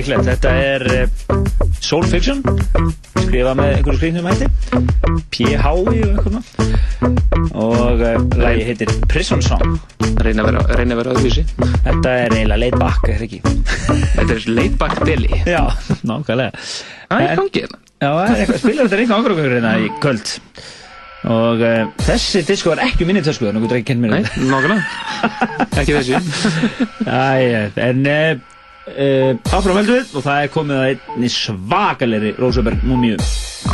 Líklegt. 0.01 0.27
Þetta 0.29 0.53
er 0.57 0.87
eh, 0.95 1.09
Soul 1.81 2.07
Fiction, 2.09 2.41
skrifað 3.21 3.59
með 3.59 3.75
einhverju 3.77 3.99
skrifnum 3.99 4.29
hætti, 4.31 4.49
PHI 5.35 5.57
og 5.71 5.91
einhverjum. 5.93 6.41
Og 7.61 8.03
uh, 8.05 8.17
lagi 8.41 8.65
heitir 8.69 8.93
Prison 9.11 9.43
Song. 9.45 9.79
Reyna 10.21 10.45
að 10.45 10.51
vera, 10.51 11.13
öðruvísi. 11.15 11.45
Þetta 11.85 12.17
er 12.25 12.35
eiginlega 12.37 12.61
laid 12.61 12.77
back, 12.81 13.07
er 13.09 13.21
það 13.21 13.27
ekki? 13.29 13.41
Þetta 14.17 14.37
er 14.37 14.45
laid 14.51 14.77
back 14.81 15.01
deli. 15.09 15.31
Já, 15.49 15.63
nákvæmlega. 16.11 16.67
Það 17.11 17.25
er 17.25 17.43
hérna. 17.47 17.81
Já, 18.01 18.11
það 18.11 18.55
spilar 18.63 18.93
þetta 18.93 19.17
okkur 19.19 19.35
okkur 19.37 19.57
hérna 19.57 19.73
í 19.81 19.89
kvöld. 20.01 20.37
Og 21.31 21.61
uh, 21.61 21.83
þessi 22.07 22.45
disko 22.49 22.73
var 22.73 22.85
ekki 22.87 23.09
minni 23.09 23.21
tösku, 23.25 23.49
þannig 23.49 23.67
að 23.67 23.73
þú 23.75 23.81
ekki 23.81 23.89
kennt 23.91 24.05
mér 24.05 24.15
Nei, 24.15 24.23
nákvæmlega. 24.49 25.67
Ekki 25.83 25.99
þessi. 25.99 26.21
Æja, 27.11 27.67
en 27.89 28.07
uh, 28.09 28.50
uh, 29.01 29.57
áfram 29.57 29.81
heldur 29.81 30.01
við 30.01 30.15
og 30.15 30.27
það 30.27 30.43
er 30.45 30.53
komið 30.55 30.81
að 30.81 30.91
einni 30.93 31.33
svakalegri 31.35 32.35
Rósaberg 32.39 32.85
múmíu. 32.87 33.17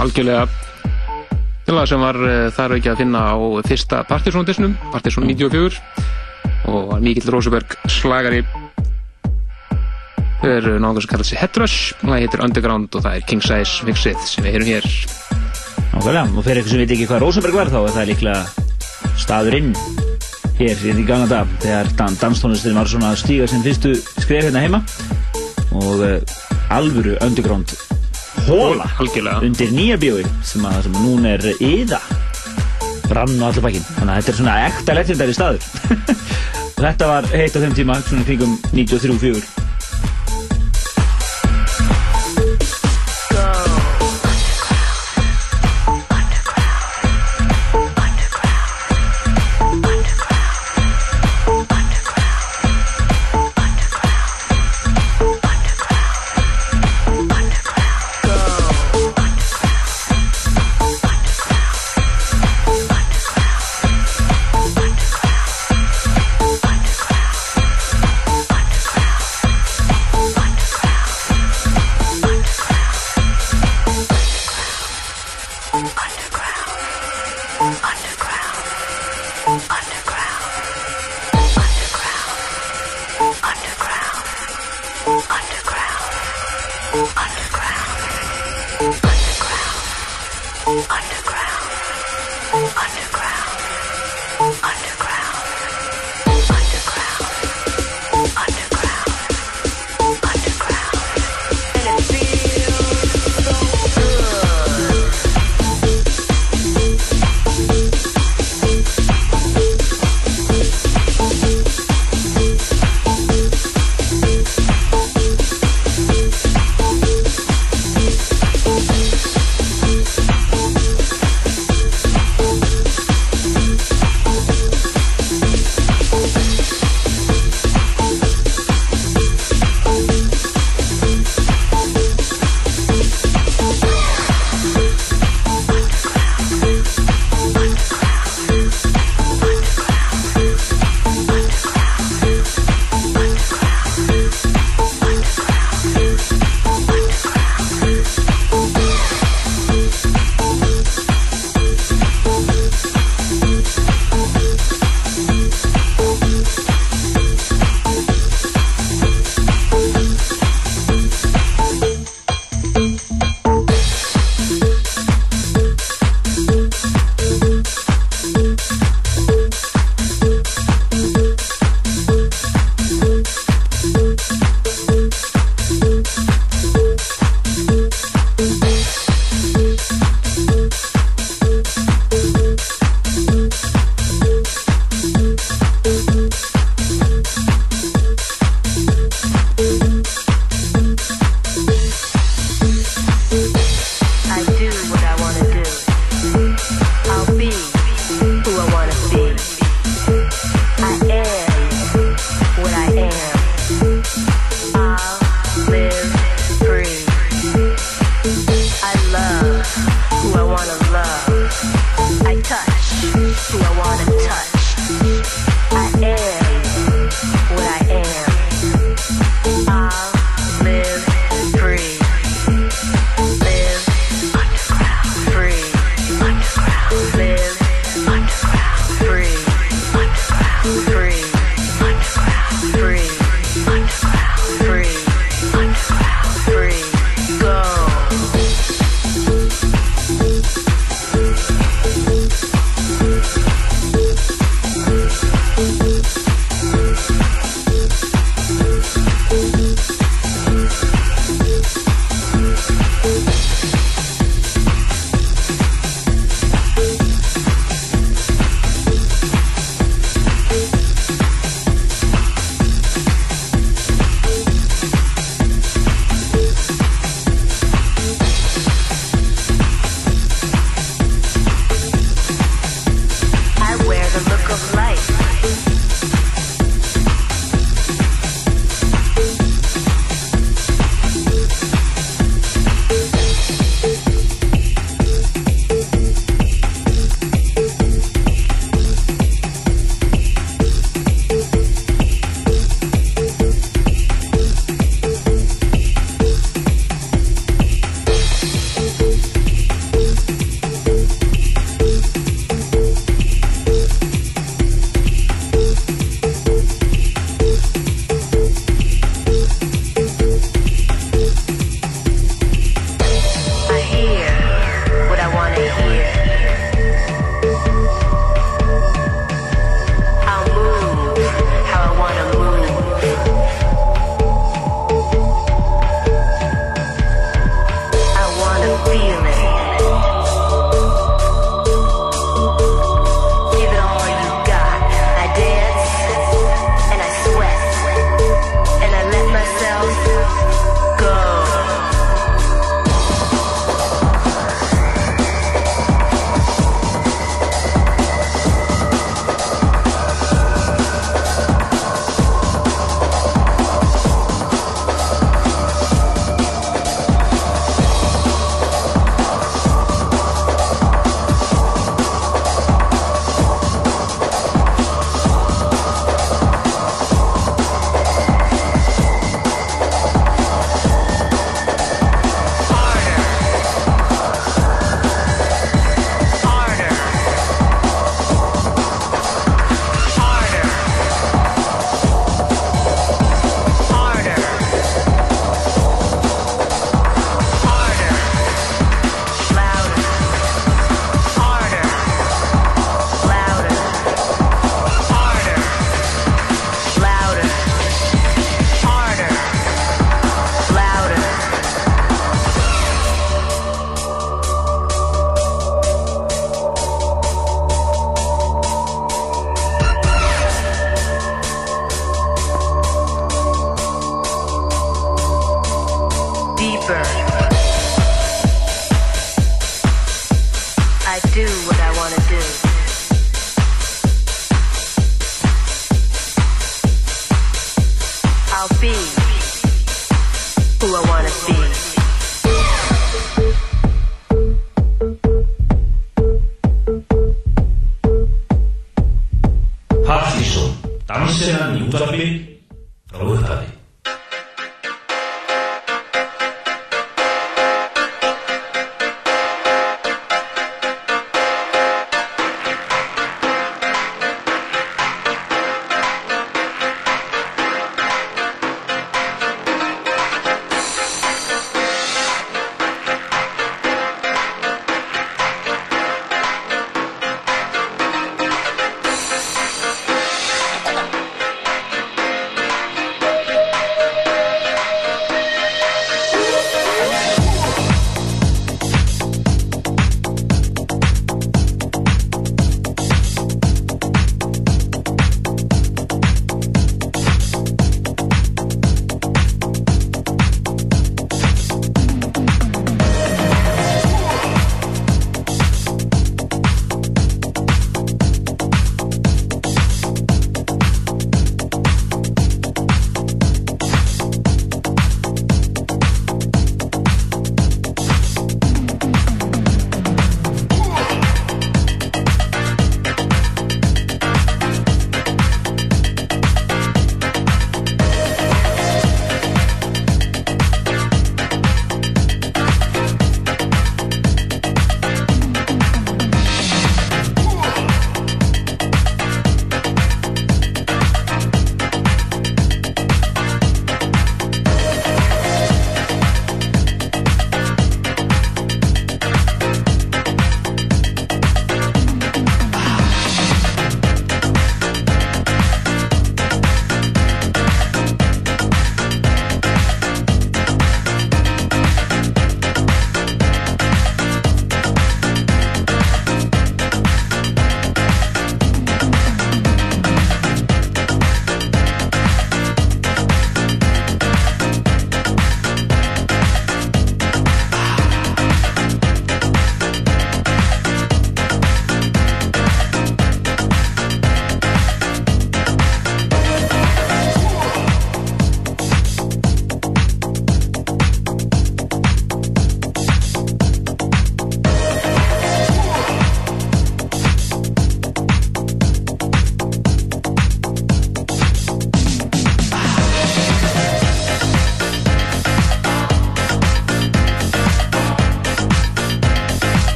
Algjörlega. 0.00 0.46
Félag 1.66 1.90
sem 1.90 2.04
var 2.06 2.20
uh, 2.22 2.36
þar 2.54 2.76
ekki 2.78 2.92
að 2.92 3.02
finna 3.02 3.24
á 3.34 3.36
fyrsta 3.66 4.04
Partisan-disnum, 4.06 4.78
Partisan 4.94 5.26
94 5.26 5.82
og 6.66 6.88
var 6.90 7.02
mikill 7.02 7.30
Rosenberg 7.30 7.76
slagari 7.90 8.42
þau 10.40 10.50
eru 10.52 10.74
náttúrulega 10.78 11.02
sem 11.02 11.10
kallar 11.10 11.28
sig 11.28 11.40
Headrush 11.40 11.94
það 12.02 12.20
heitir 12.20 12.44
Underground 12.44 12.96
og 12.96 13.04
það 13.06 13.18
er 13.18 13.26
King 13.30 13.44
Size 13.44 13.86
mixið 13.88 14.22
sem 14.28 14.46
við 14.46 14.56
heyrum 14.56 14.70
hér 14.70 14.88
Nákvæmlega, 15.96 16.24
og 16.36 16.44
fyrir 16.44 16.60
eitthvað 16.60 16.72
sem 16.72 16.82
veit 16.82 16.94
ekki 16.96 17.08
hvað 17.10 17.22
Rósaberg 17.24 17.58
var 17.58 17.72
þá 17.72 17.78
er 17.80 17.94
það 17.96 18.10
líklega 18.10 18.40
staðurinn 19.16 19.70
hér 20.56 20.72
í 20.72 20.94
því 20.96 21.06
ganga 21.08 21.28
dag 21.30 21.54
þegar 21.64 21.92
dan 21.98 22.18
danstónlistin 22.20 22.76
var 22.78 22.90
svona 22.90 23.12
að 23.12 23.22
stíga 23.24 23.48
sem 23.50 23.64
fyrstu 23.64 23.94
skref 23.96 24.48
hérna 24.48 24.64
heima 24.64 24.82
og 25.76 26.02
uh, 26.04 26.36
alvöru 26.74 27.16
underground 27.24 27.76
hóla 28.46 28.86
algjörlega. 29.00 29.40
Undir 29.46 29.72
nýja 29.74 29.98
bíói 30.00 30.24
sem, 30.46 30.64
að, 30.66 30.86
sem 30.86 30.96
núna 31.02 31.34
er 31.36 31.46
yða 31.56 32.00
brann 33.06 33.36
og 33.38 33.48
allir 33.50 33.64
bakinn 33.64 33.86
þannig 33.96 34.12
að 34.12 34.18
þetta 34.18 34.32
er 34.32 34.40
svona 34.40 34.56
ekta 34.66 34.96
legendary 34.98 35.36
staður. 35.36 35.68
Og 36.76 36.82
þetta 36.86 37.12
var 37.12 37.30
heitt 37.34 37.56
á 37.56 37.62
þeim 37.62 37.78
tíma 37.78 38.00
svona 38.06 38.26
kringum 38.28 38.58
93-4 38.72 39.65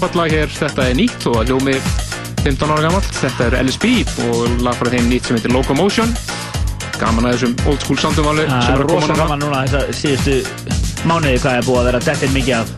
frábært 0.00 0.16
lag 0.16 0.32
hér, 0.32 0.48
þetta 0.48 0.84
er 0.88 0.94
nýtt 0.96 1.24
og 1.28 1.42
ljómi 1.44 1.74
15 2.40 2.70
ára 2.72 2.84
gamalt, 2.86 3.08
þetta 3.20 3.48
er 3.50 3.56
LSB 3.66 3.88
og 4.30 4.62
lag 4.64 4.78
frá 4.78 4.88
þeim 4.94 5.10
nýtt 5.10 5.26
sem 5.28 5.36
heitir 5.36 5.52
Locomotion. 5.52 6.14
Gaman 6.96 7.26
að 7.28 7.34
þessum 7.34 7.68
old 7.68 7.82
school 7.84 7.98
soundum 8.00 8.28
alveg 8.30 8.48
Það 8.48 8.62
sem 8.64 8.78
er 8.78 8.84
að 8.84 8.88
koma 8.88 9.08
núna. 9.10 9.16
gaman 9.18 9.42
núna 9.44 9.58
þetta 9.68 9.96
síðustu 9.98 11.04
mánuði 11.10 11.42
hvað 11.42 11.58
er 11.58 11.66
búið 11.68 11.80
að 11.80 11.88
vera 11.90 12.00
dettin 12.06 12.32
mikið 12.32 12.54
af 12.56 12.72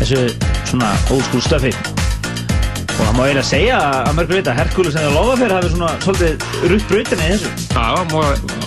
þessu 0.00 0.24
svona 0.72 0.90
old 1.14 1.24
school 1.28 1.44
stöfi 1.46 1.72
og 1.76 3.04
það 3.04 3.14
má 3.14 3.22
eiginlega 3.28 3.46
segja 3.52 3.78
að 3.84 4.10
mörgur 4.18 4.40
vita 4.40 4.54
að 4.54 4.58
Herkules 4.62 4.98
en 4.98 5.06
það 5.06 5.14
lofa 5.20 5.36
fyrir 5.42 5.56
hafi 5.58 5.72
svona 5.76 5.92
svolítið 6.06 6.48
rutt 6.72 6.88
brautinni 6.90 7.28
í 7.28 7.36
þessu. 7.36 7.52
Já, 7.70 7.86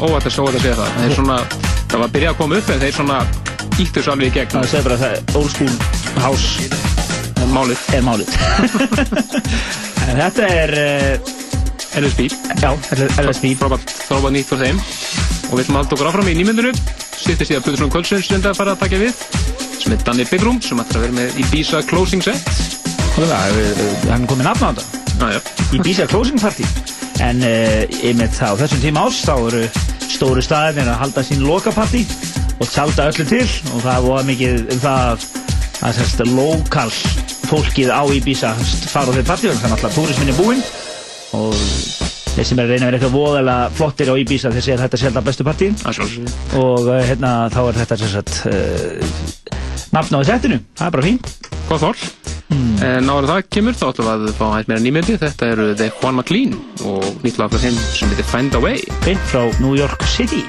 óvægt 0.06 0.32
að 0.32 0.40
óvægt 0.40 0.56
að 0.56 0.64
segja 0.64 0.78
það. 0.80 0.96
Þeir 1.02 1.18
svona, 1.20 1.42
það 1.82 1.98
var 1.98 2.08
að 2.08 2.16
byrja 2.16 2.32
að 2.32 2.40
koma 2.40 2.62
upp 2.62 2.72
en 2.72 2.82
þeir 2.86 2.98
svona 3.02 3.20
ítt 3.76 3.94
þessu 4.00 4.16
alveg 4.16 4.32
í 4.32 4.36
gegn. 4.40 4.56
Það 4.56 4.72
segir 4.76 4.88
bara 4.88 5.00
að 5.02 5.04
það 5.04 5.42
old 5.42 5.54
school 5.58 6.24
house 6.24 6.91
málið. 7.50 7.86
Er 7.96 8.04
málið. 8.06 8.30
En 10.12 10.18
þetta 10.18 10.48
er 10.50 10.72
uh, 10.76 11.30
LSB 12.02 12.26
já, 12.60 12.72
LSB 13.22 13.52
frábært. 13.60 13.94
Nýtt 14.34 14.50
frá 14.50 14.58
þeim. 14.60 14.80
Og 15.52 15.54
við 15.56 15.62
ætlum 15.64 15.78
að 15.78 15.84
halda 15.84 15.96
okkur 15.96 16.10
áfram 16.10 16.30
í 16.32 16.34
nýmyndinu 16.40 16.72
stýttist 17.22 17.54
í 17.54 17.58
að 17.58 17.68
Plutusson 17.68 17.92
Kvöldsins 17.94 18.32
reynda 18.32 18.52
að 18.52 18.60
fara 18.60 18.74
að 18.74 18.82
taka 18.82 19.00
við 19.00 19.22
sem 19.82 19.94
er 19.96 20.04
Danny 20.06 20.26
Bigrum 20.28 20.60
sem 20.64 20.82
ætlar 20.82 21.00
að 21.00 21.06
vera 21.06 21.18
með 21.20 21.40
Ibiza 21.46 21.82
Closing 21.90 22.26
Set. 22.26 22.50
Það 23.16 23.34
er 23.38 24.10
hann 24.10 24.28
komið 24.30 24.50
nafn 24.50 24.68
á 24.68 24.72
þetta. 24.80 25.44
Ibiza 25.78 26.08
Closing 26.12 26.42
Party. 26.42 26.66
En 27.22 27.46
uh, 27.46 28.02
einmitt 28.02 28.36
þá 28.36 28.56
þessum 28.64 28.84
tíma 28.84 29.06
ás 29.08 29.22
þá 29.28 29.36
eru 29.38 29.64
stóru 30.12 30.44
staðinir 30.44 30.92
að 30.92 31.04
halda 31.06 31.26
sín 31.28 31.46
lokapartí 31.46 32.04
og 32.58 32.68
tjálta 32.68 33.12
öllu 33.14 33.28
til. 33.30 33.46
Og 33.76 33.86
það 33.86 34.10
var 34.10 34.28
mikið 34.28 34.66
um 34.66 34.84
það 34.84 35.06
að 35.06 35.30
að 35.82 35.98
sérst 35.98 36.22
lokal 36.30 36.92
fólkið 37.52 37.92
á 37.92 38.02
sérst, 38.08 38.52
fara 38.92 39.12
á 39.12 39.16
þeir 39.18 39.28
partíu 39.28 39.52
þannig 39.52 39.68
að 39.68 39.78
alltaf 39.78 39.98
túrismin 39.98 40.32
er 40.32 40.40
búinn. 40.40 40.64
Og 41.36 41.56
þeir 42.36 42.48
sem 42.48 42.62
er 42.62 42.66
að 42.66 42.74
reyna 42.74 42.86
að 42.86 42.90
vera 42.90 43.00
eitthvað 43.00 43.16
voðalega 43.18 43.70
flottir 43.78 44.12
á 44.12 44.16
Ibiza 44.22 44.52
þeir 44.54 44.66
segja 44.66 44.78
að 44.80 44.84
þetta 44.86 44.98
er 44.98 45.04
sjálf 45.04 45.22
bestu 45.28 45.48
partí 45.48 45.70
og 46.62 46.88
uh, 46.88 46.98
hérna 47.08 47.32
þá 47.52 47.62
er 47.64 47.80
þetta 47.82 48.00
sérst 48.02 48.38
uh, 48.48 49.16
nafn 49.92 50.16
á 50.16 50.20
settinu, 50.28 50.62
það 50.80 50.88
er 50.88 50.96
bara 50.96 51.08
fín 51.10 51.24
Góð 51.68 51.88
þól 51.88 51.96
En 52.84 53.08
ára 53.08 53.28
það 53.30 53.46
kemur 53.56 53.78
þá 53.78 53.86
ætlum 53.92 54.08
við 54.08 54.26
að 54.32 54.34
fá 54.36 54.48
hægt 54.56 54.72
meira 54.72 54.84
nýmyndi. 54.84 55.14
Þetta 55.22 55.52
eru 55.54 55.68
The 55.80 55.88
Juan 56.02 56.18
McLean 56.18 56.58
og 56.84 57.06
nýtt 57.24 57.40
lag 57.40 57.54
frá 57.54 57.64
þeim 57.64 57.78
sem 57.94 58.12
heitir 58.12 58.28
Find 58.28 58.58
a 58.58 58.64
Way. 58.66 58.84
Beint 59.06 59.24
frá 59.32 59.46
New 59.62 59.78
York 59.80 60.04
City 60.10 60.44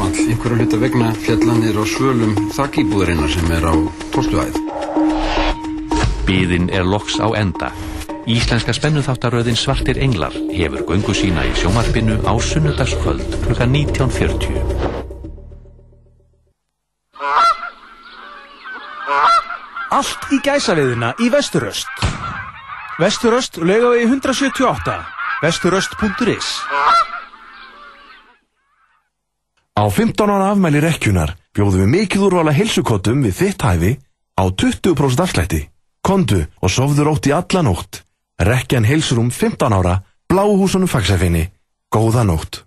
40 0.00 0.08
ára 0.08 0.08
gammal, 0.08 0.12
einhverju 0.30 0.56
hluta 0.56 0.78
vegna 0.80 1.12
fjallanir 1.12 1.76
á 1.76 1.84
svölum 1.84 2.32
þakkýbúðarinnar 2.56 3.28
sem 3.28 3.50
er 3.52 3.64
á 3.68 3.74
12. 4.12 4.32
æð. 4.40 4.56
Biðin 6.24 6.70
er 6.72 6.84
loks 6.84 7.20
á 7.20 7.28
enda. 7.36 7.72
Íslenska 8.26 8.72
spennuþáttaröðin 8.72 9.56
Svartir 9.56 9.98
Englar 9.98 10.32
hefur 10.32 10.84
göngu 10.88 11.14
sína 11.14 11.44
í 11.44 11.52
sjómarpinu 11.52 12.20
á 12.24 12.32
sunnudagskvöld 12.40 13.28
kl. 13.44 13.52
19.40. 13.52 14.56
Allt 19.90 20.32
í 20.32 20.40
gæsaviðina 20.40 21.12
í 21.20 21.28
Vesturöst. 21.28 21.90
Vesturöst 23.00 23.60
laugavegi 23.60 24.06
178. 24.08 25.00
Vesturöst.is 25.42 26.69
Á 29.80 29.88
15 29.88 30.28
ára 30.28 30.52
afmæli 30.52 30.80
rekkjunar 30.84 31.30
bjóðum 31.56 31.86
við 31.86 31.92
mikið 31.94 32.24
úrvala 32.26 32.52
heilsukottum 32.52 33.22
við 33.24 33.36
þitt 33.38 33.62
hæfi 33.64 33.92
á 34.36 34.44
20% 34.52 35.24
afslætti. 35.24 35.60
Kondu 36.04 36.42
og 36.60 36.68
sofðu 36.68 37.06
rótt 37.08 37.28
í 37.30 37.32
alla 37.32 37.62
nótt. 37.64 38.02
Rekkjan 38.36 38.84
heilsur 38.84 39.22
um 39.24 39.32
15 39.32 39.72
ára, 39.72 40.04
bláhúsunum 40.28 40.84
fagsæfinni. 40.84 41.48
Góða 41.88 42.28
nótt. 42.28 42.60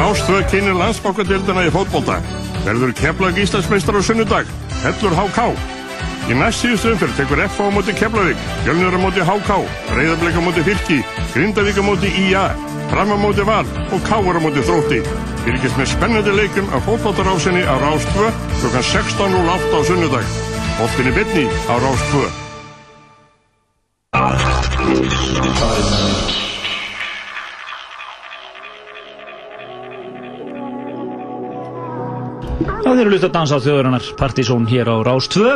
Rástvö 0.00 0.40
kynir 0.48 0.76
landsbákadeildina 0.80 1.68
í 1.68 1.74
fótbolta. 1.76 2.22
Verður 2.64 2.96
Keflag 2.96 3.36
Íslandsmeistar 3.36 4.00
á 4.00 4.02
sunnudag. 4.02 4.48
Hellur 4.80 5.12
HK. 5.12 5.77
Í 6.28 6.34
næst 6.36 6.60
síðustu 6.60 6.90
umfyrr 6.92 7.14
tekur 7.16 7.40
FH 7.40 7.64
á 7.64 7.72
móti 7.72 7.92
Keflavík, 7.96 8.40
Fjölnur 8.66 8.92
á 8.92 9.00
móti 9.00 9.22
HK, 9.24 9.50
Breiðarbleik 9.88 10.36
á 10.36 10.42
móti 10.44 10.60
Fylki, 10.66 10.98
Grindavík 11.32 11.80
á 11.80 11.84
móti 11.86 12.08
IA, 12.28 12.46
Fram 12.92 13.12
á 13.12 13.16
móti 13.16 13.44
Val 13.48 13.64
og 13.64 14.00
Káur 14.04 14.36
á 14.36 14.40
móti 14.44 14.60
Þrótti. 14.60 15.00
Fylgist 15.46 15.80
með 15.80 15.88
spennandi 15.94 16.32
leikum 16.36 16.68
af 16.76 16.84
fótboltarásinni 16.84 17.64
á 17.64 17.80
Rástvö 17.80 18.28
kl. 18.60 18.68
16.08 18.76 19.72
á 19.72 19.80
sunnudag. 19.88 20.26
Bóltinni 20.76 21.12
bytni 21.16 21.44
á 21.68 21.74
Rástvö. 21.80 22.28
Það 32.68 33.00
eru 33.00 33.12
luta 33.12 33.28
að 33.28 33.34
dansa 33.34 33.56
á 33.56 33.64
þjóðurinnar 33.64 34.06
Partizón 34.18 34.66
hér 34.68 34.88
á 34.92 34.96
Rás 35.06 35.28
2 35.32 35.52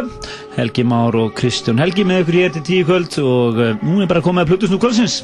Helgi 0.56 0.84
Már 0.88 1.16
og 1.18 1.32
Kristján 1.36 1.80
Helgi 1.82 2.04
með 2.08 2.22
ykkur 2.22 2.38
hér 2.38 2.52
til 2.54 2.62
tíu 2.66 2.86
kvöld 2.88 3.16
og 3.20 3.58
uh, 3.60 3.72
nú 3.84 4.00
er 4.00 4.08
bara 4.10 4.22
komið 4.24 4.44
að 4.44 4.52
Plutusnú 4.52 4.78
kvöldsins. 4.80 5.16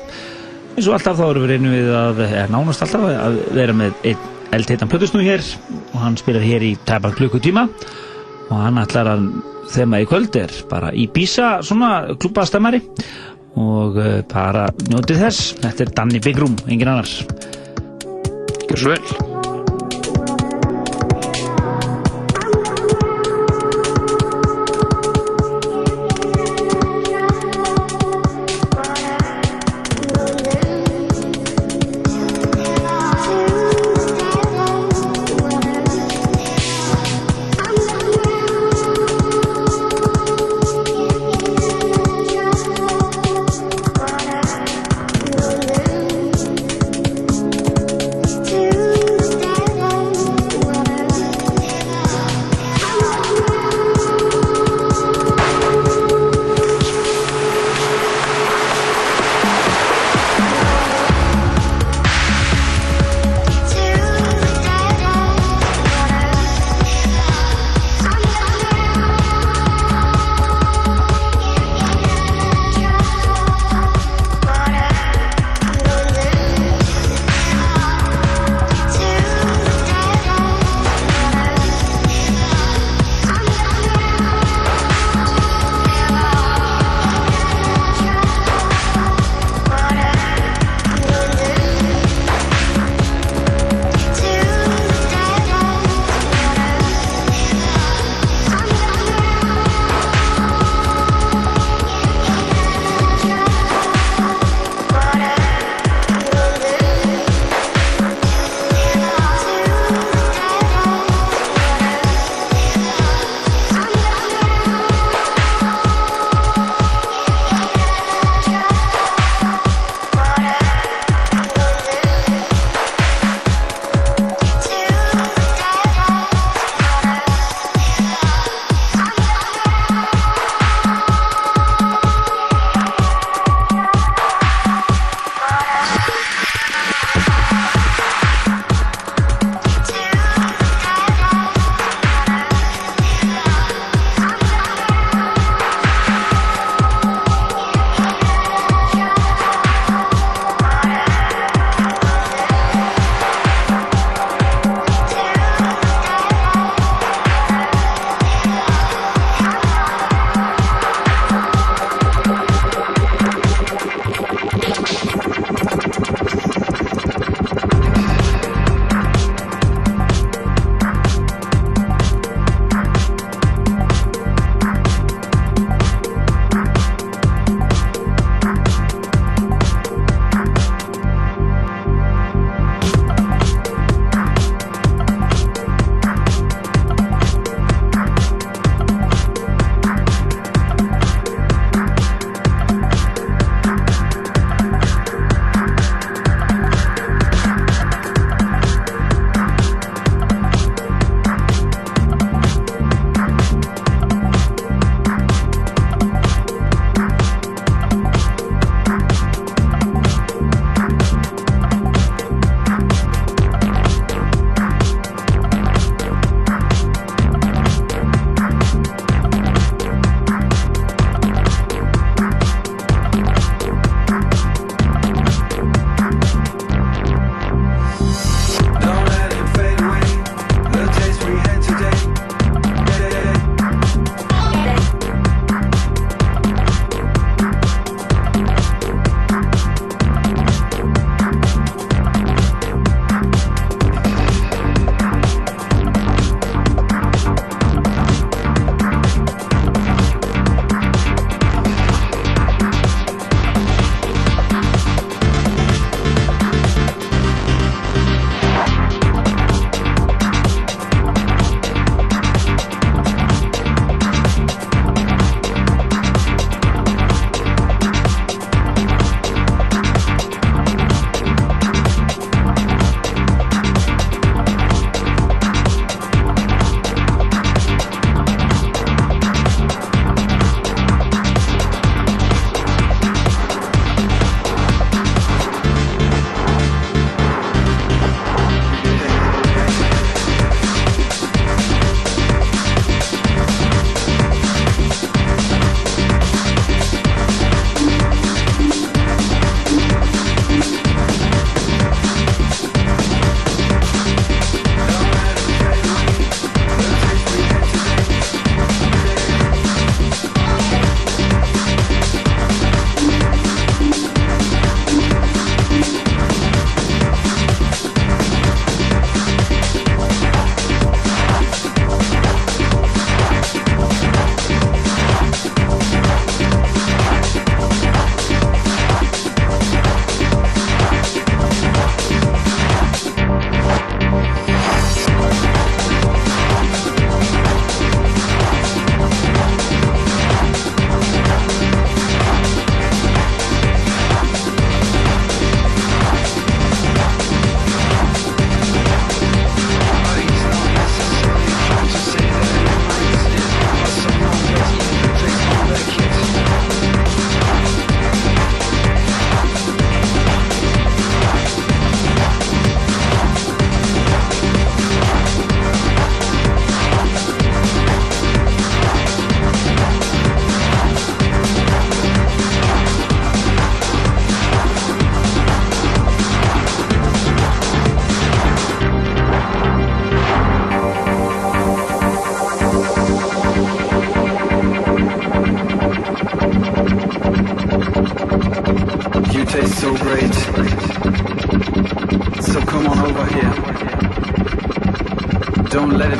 Eins 0.74 0.88
og 0.88 0.96
alltaf 0.96 1.16
þá 1.18 1.24
erum 1.28 1.46
við 1.46 1.52
reynum 1.54 1.76
við 1.76 1.88
að 1.96 2.20
eða 2.26 2.48
nánast 2.52 2.84
alltaf 2.84 3.06
að 3.08 3.38
vera 3.56 3.76
með 3.76 4.10
eldheitan 4.56 4.92
Plutusnú 4.92 5.22
hér 5.24 5.44
og 5.78 5.96
hann 6.02 6.18
spilar 6.20 6.44
hér 6.44 6.66
í 6.68 6.74
tæpan 6.88 7.16
klukkutíma. 7.16 7.64
Og 8.48 8.54
hann 8.56 8.82
ætlar 8.82 9.12
að 9.14 9.30
þema 9.72 10.02
í 10.02 10.08
kvöld 10.08 10.36
er 10.42 10.52
bara 10.68 10.92
í 10.92 11.08
Bísa 11.12 11.58
svona 11.64 12.18
klúbastemmari 12.20 12.82
og 13.56 13.96
uh, 13.96 14.20
bara 14.28 14.68
njótið 14.90 15.24
þess. 15.24 15.50
Þetta 15.64 15.86
er 15.86 15.96
Danny 16.02 16.22
Big 16.24 16.40
Room, 16.40 16.58
engin 16.68 16.92
annars 16.92 17.20
Gjör 18.68 18.80
svo 18.82 18.96
vel 18.96 19.37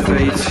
стоит 0.09 0.48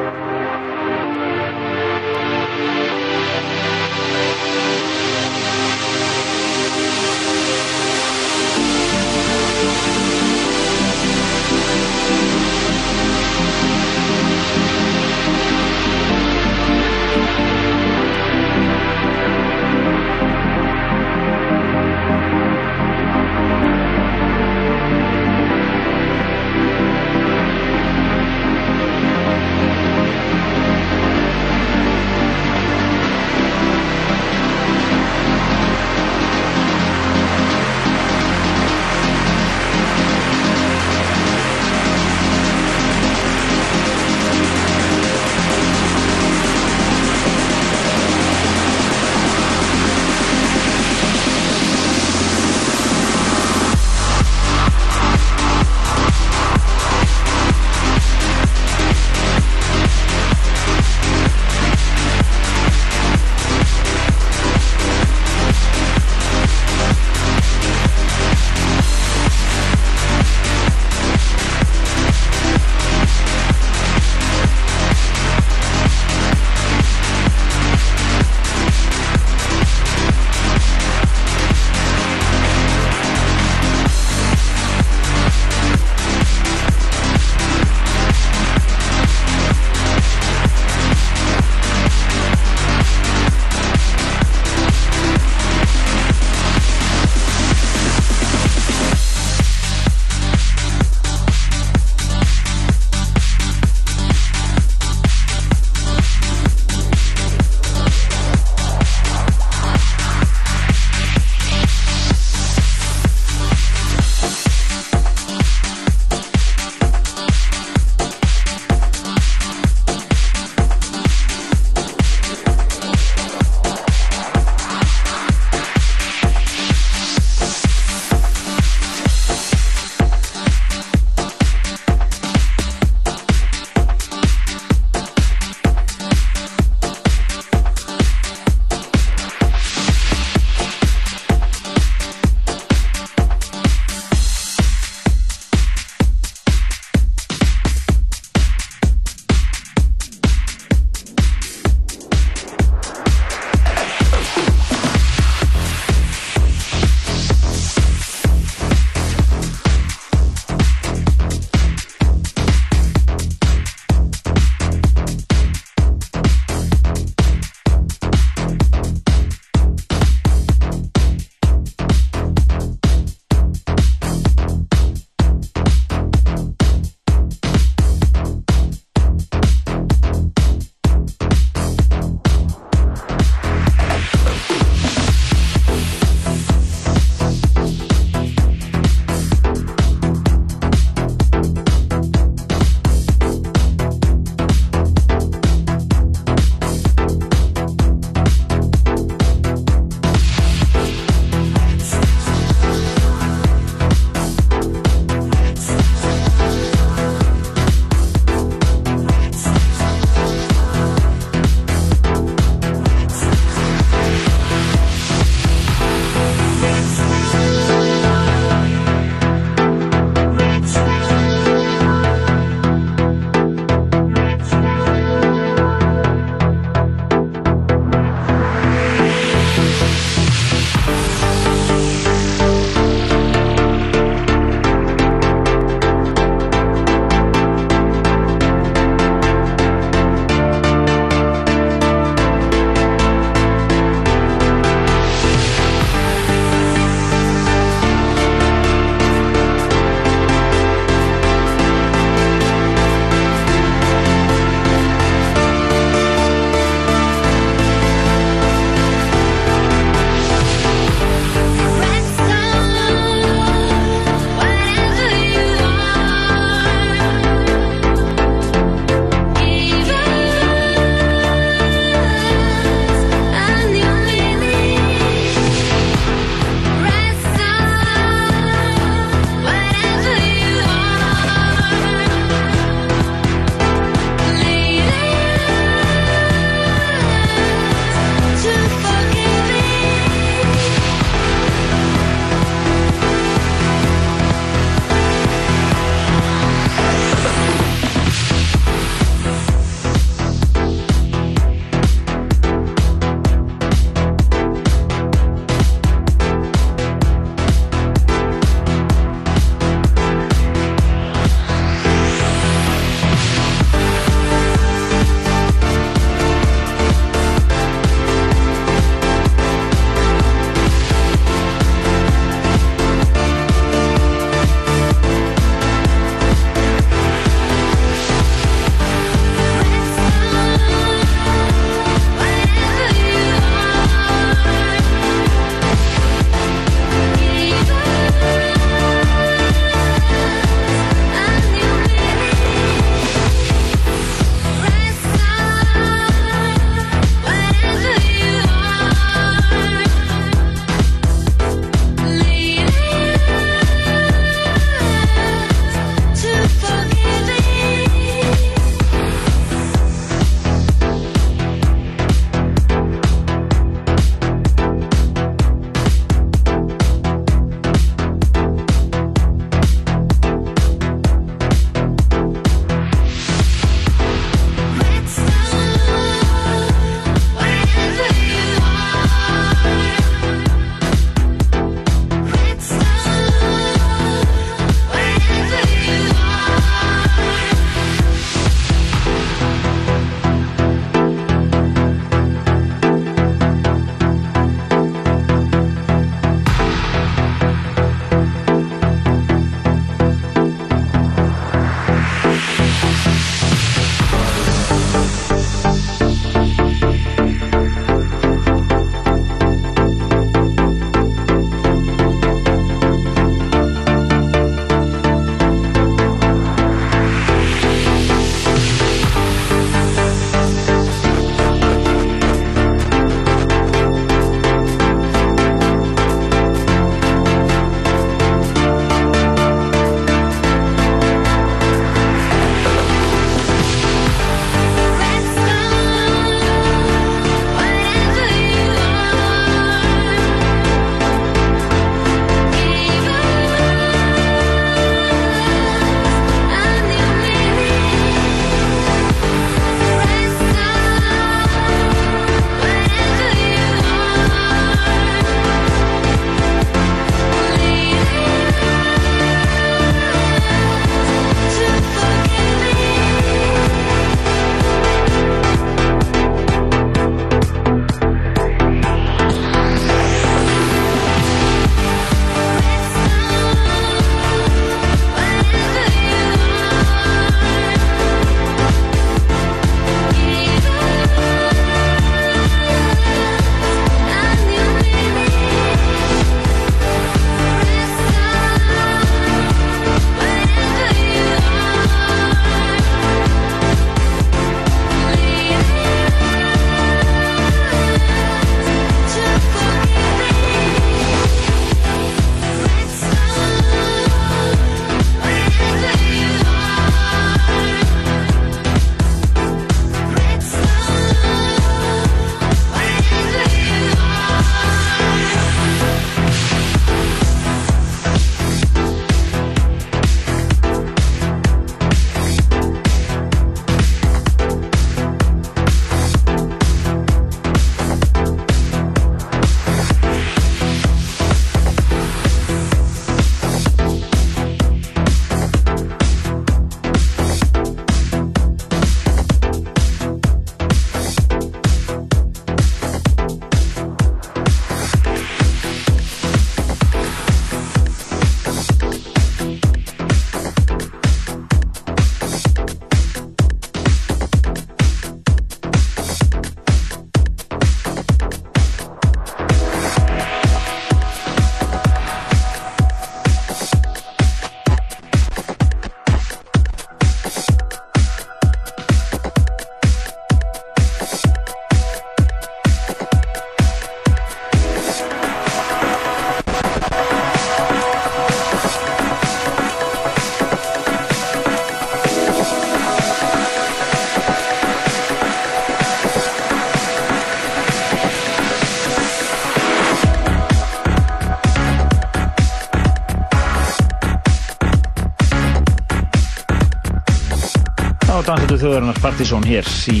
dansættu 598.56 598.72
þjóðarinnar 598.72 598.98
Partizón 599.02 599.44
hér 599.44 599.66
í 599.92 600.00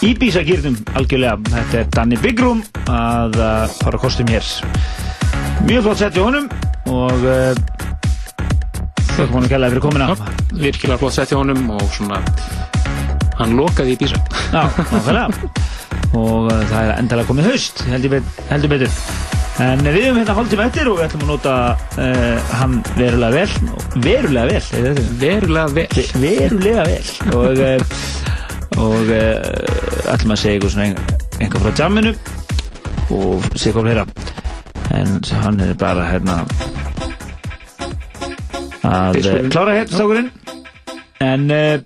Íbísa 0.00 0.40
gýrnum 0.42 0.78
algjörlega. 0.96 1.36
Þetta 1.52 1.78
er 1.78 1.90
Danny 1.94 2.16
Bigrum 2.18 2.62
að 2.88 3.36
uh, 3.38 3.66
fara 3.82 4.00
kostum 4.00 4.30
hér. 4.32 4.46
Mjög 5.68 5.84
flott 5.84 6.00
sett 6.00 6.16
í 6.16 6.24
honum 6.24 6.48
og 6.90 7.26
uh, 7.28 7.54
þau 9.12 9.26
komum 9.28 9.44
að 9.44 9.50
kella 9.52 9.70
fyrir 9.70 9.84
komina. 9.84 10.10
Virkilega 10.56 10.98
flott 11.04 11.18
sett 11.18 11.30
hjá 11.30 11.38
honum 11.38 11.70
og 11.76 11.86
svona 11.94 12.22
hann 13.38 13.54
lokaði 13.60 13.94
í 13.94 14.00
bísa. 14.00 14.18
Já, 14.50 14.64
nákvæmlega. 14.80 15.50
og 16.18 16.50
uh, 16.50 16.60
það 16.72 16.78
er 16.82 16.94
endalega 16.98 17.30
komið 17.30 17.52
haust, 17.52 17.84
heldur 17.92 18.72
betur. 18.74 19.02
En 19.60 19.80
við 19.84 19.96
höfum 20.06 20.18
hérna 20.20 20.34
hálftíma 20.38 20.64
eftir 20.70 20.88
og 20.88 20.96
við 21.00 21.04
ætlum 21.08 21.24
að 21.26 21.30
nota 21.34 21.54
uh, 21.98 22.52
hann 22.60 22.76
verulega 22.96 23.30
vel. 23.34 23.50
Verulega 24.04 24.46
vel, 24.48 24.62
er? 24.78 25.00
Verulega 25.20 25.66
vel. 25.76 25.88
Verulega 26.22 26.84
vel. 26.88 27.10
Og, 27.36 27.60
uh, 27.60 27.80
og 28.80 29.10
uh, 29.10 30.14
ætlum 30.14 30.32
að 30.36 30.40
segja 30.44 30.54
eitthvað 30.56 30.74
svona 30.76 30.86
ein- 30.86 31.42
einhver 31.42 31.64
frá 31.66 31.74
jamminu 31.82 32.14
og 33.10 33.50
segja 33.58 33.74
hvað 33.76 33.88
fleira. 33.88 34.06
En 34.96 35.20
hann 35.44 35.60
er 35.66 35.74
bara 35.78 36.06
hérna 36.08 36.38
að 38.86 39.20
klára 39.52 39.76
hérna 39.76 39.96
stákurinn. 39.98 40.30
En 41.20 41.50
uh, 41.52 41.76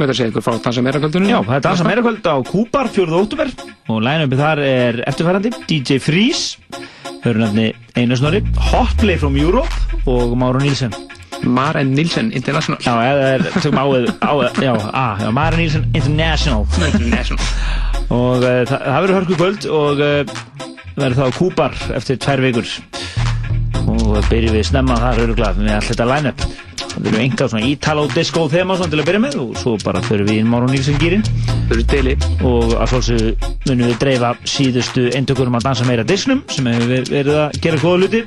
Með 0.00 0.14
segja 0.16 0.30
ykkur 0.30 0.44
frá 0.44 0.54
dansa 0.64 0.80
meira 0.80 1.00
kvöldunum. 1.02 1.28
Já, 1.28 1.38
það 1.44 1.56
er 1.58 1.64
dansa 1.66 1.84
meira 1.84 2.02
kvöld 2.04 2.24
á 2.24 2.36
Kúpar 2.48 2.88
4. 2.88 3.18
óttúber 3.20 3.50
og 3.92 3.98
line-upið 4.00 4.40
þar 4.40 4.60
er 4.64 5.00
eftirfærandi 5.10 5.50
DJ 5.68 5.98
Freeze 6.00 6.56
hörunafni 7.20 7.66
Einar 8.00 8.16
Snorri 8.16 8.40
Hotplay 8.70 9.18
from 9.20 9.36
Europe 9.36 9.68
og 10.08 10.32
Máru 10.40 10.62
Nílsen 10.62 10.94
Maren 11.44 11.92
Nílsen 11.92 12.32
International. 12.32 12.80
Já, 12.84 12.94
eða 13.10 13.28
er, 13.34 13.44
tökum 13.60 13.80
áið, 13.80 14.08
áið 14.24 14.62
já, 14.64 14.72
a, 14.88 15.04
já, 15.20 15.28
Máru 15.36 15.60
Nílsen 15.60 15.84
International. 15.92 16.64
International. 16.88 17.44
Og 18.08 18.40
uh, 18.40 18.56
það, 18.68 18.74
það 18.86 19.04
verður 19.04 19.18
hörku 19.18 19.38
kvöld 19.42 19.68
og 19.68 20.02
uh, 20.04 20.64
verður 20.96 21.20
þá 21.20 21.24
á 21.28 21.38
Kúpar 21.42 21.78
eftir 22.00 22.20
tvær 22.24 22.44
vikur. 22.48 22.72
Og 23.84 24.18
byrjum 24.32 24.56
við 24.56 24.66
snemma 24.72 24.96
þar 25.00 25.24
öruglega 25.26 25.60
með 25.60 25.76
allt 25.76 25.92
þetta 25.92 26.10
line-up 26.14 26.69
það 26.90 27.04
verður 27.06 27.22
enga 27.24 27.48
svona 27.52 27.68
Italo 27.70 28.06
disco 28.14 28.44
þema 28.52 28.76
svona 28.78 28.92
til 28.94 29.00
að 29.02 29.08
byrja 29.10 29.22
með 29.26 29.36
og 29.44 29.58
svo 29.60 29.76
bara 29.84 30.02
förum 30.06 30.28
við 30.30 30.40
inn 30.42 30.50
Máru 30.50 30.70
Nílsen 30.72 30.98
gýrin 31.00 31.24
Fyrir 31.70 31.84
deli 31.92 32.14
og 32.46 32.74
að 32.76 32.90
sjálfsögðu 32.94 33.50
munum 33.68 33.90
við 33.92 33.98
dreifa 34.02 34.32
síðustu 34.50 35.06
eintökurum 35.14 35.58
að 35.60 35.68
dansa 35.68 35.86
meira 35.88 36.04
disnum 36.06 36.42
sem 36.50 36.66
hefur 36.70 36.88
ver- 36.90 37.10
verið 37.12 37.38
að 37.44 37.60
gera 37.62 37.82
góða 37.84 38.00
luti 38.04 38.22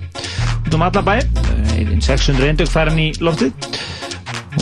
út 0.63 0.77
um 0.77 0.85
alla 0.87 1.01
bæ. 1.03 1.15
Einn 1.75 1.99
600 2.01 2.47
eintök 2.53 2.69
færan 2.71 2.99
í 3.03 3.09
loftið. 3.19 3.51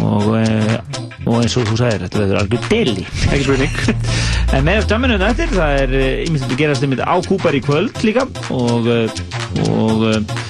Og, 0.01 0.25
e, 0.39 0.79
og 1.27 1.35
eins 1.43 1.53
og 1.59 1.67
þú 1.69 1.77
sagðir 1.77 2.05
þetta 2.07 2.21
verður 2.23 2.39
algjör 2.41 2.65
deli. 2.71 3.05
Ekki 3.29 3.43
spurning. 3.45 3.77
En 4.57 4.65
með 4.67 4.83
dæminu 4.89 5.15
um 5.15 5.21
eftir 5.29 5.51
það 5.53 5.77
er 5.83 5.93
ímyndið 6.25 6.49
að 6.49 6.57
gerast 6.59 6.83
einmitt 6.83 7.03
á 7.07 7.15
Kúpar 7.23 7.55
í 7.55 7.61
kvöld 7.63 8.01
líka. 8.03 8.25
Og 8.51 8.89
eh, 8.91 9.21
og 9.69 10.01
eh, 10.09 10.41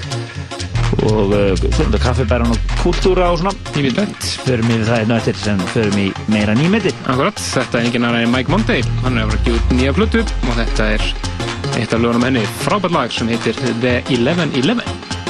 og 1.11 1.35
uh, 1.35 1.99
kaffibæran 2.01 2.51
og 2.53 2.75
kultúra 2.81 3.31
og 3.31 3.41
svona. 3.41 3.53
Ímyndilegt 3.75 4.27
förum 4.45 4.71
við 4.71 4.85
það 4.89 5.03
einn 5.03 5.13
og 5.13 5.21
eftir 5.21 5.39
sem 5.41 5.63
förum 5.75 6.01
í 6.01 6.09
meira 6.31 6.57
nýmeti. 6.57 6.93
Akkurat, 7.05 7.39
þetta 7.53 7.79
er 7.79 7.87
enginn 7.87 8.09
annar 8.09 8.25
en 8.25 8.35
Mike 8.35 8.53
Monday. 8.53 8.83
Hann 9.05 9.21
að 9.21 9.33
fara 9.33 9.41
að 9.45 9.55
út 9.55 9.73
nýja 9.77 9.95
plötu 9.97 10.25
og 10.25 10.53
þetta 10.59 10.91
er 10.97 11.07
eitt 11.79 11.95
af 11.95 12.03
lögunum 12.03 12.27
henni. 12.27 12.45
Frábært 12.65 12.97
lag 12.97 13.15
sem 13.15 13.31
heitir 13.31 13.57
The 13.81 13.99
1111 14.09 15.20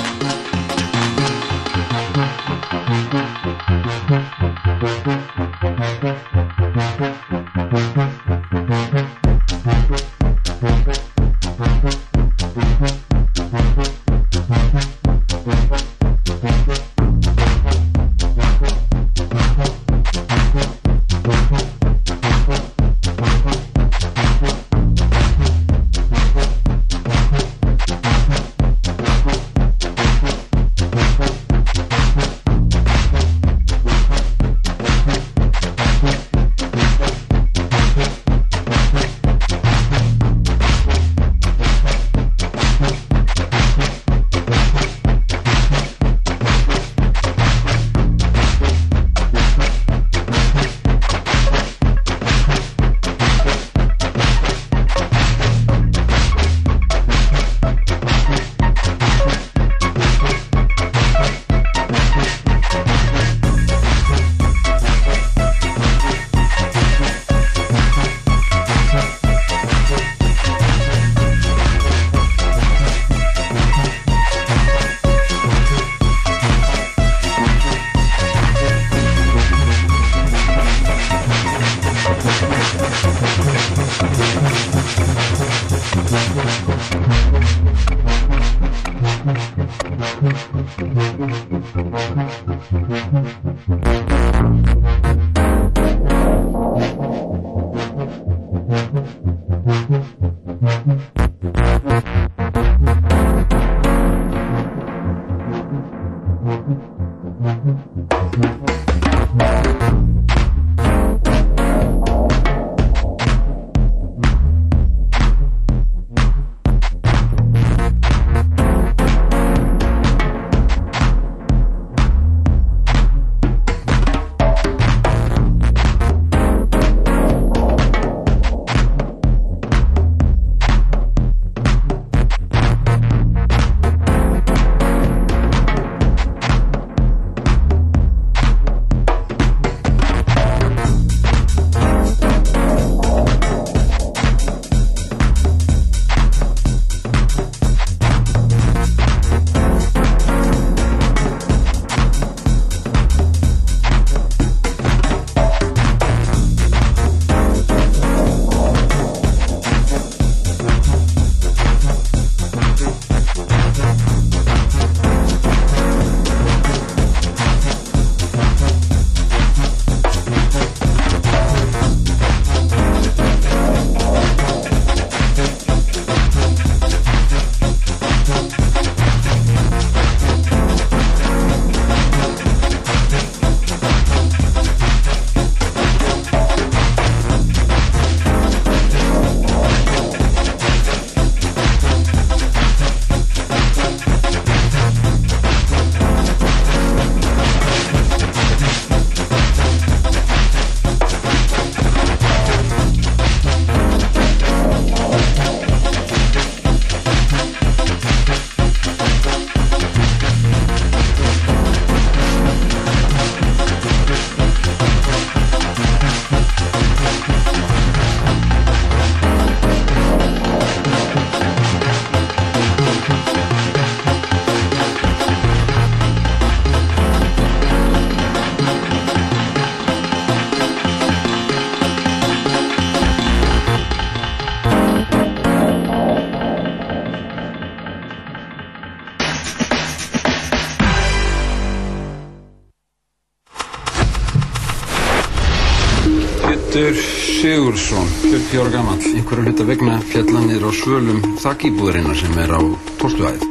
Sigursson, 247.72 248.07
40 248.22 248.60
ára 248.60 248.69
gammal, 248.69 248.99
einhverju 248.99 249.43
hluta 249.48 249.64
vegna 249.64 249.93
fjallanir 250.03 250.60
á 250.60 250.72
svölum 250.76 251.22
þakkýbúðarinnar 251.39 252.18
sem 252.19 252.35
er 252.43 252.52
á 252.52 252.60
12. 252.99 253.23
hæð. 253.23 253.41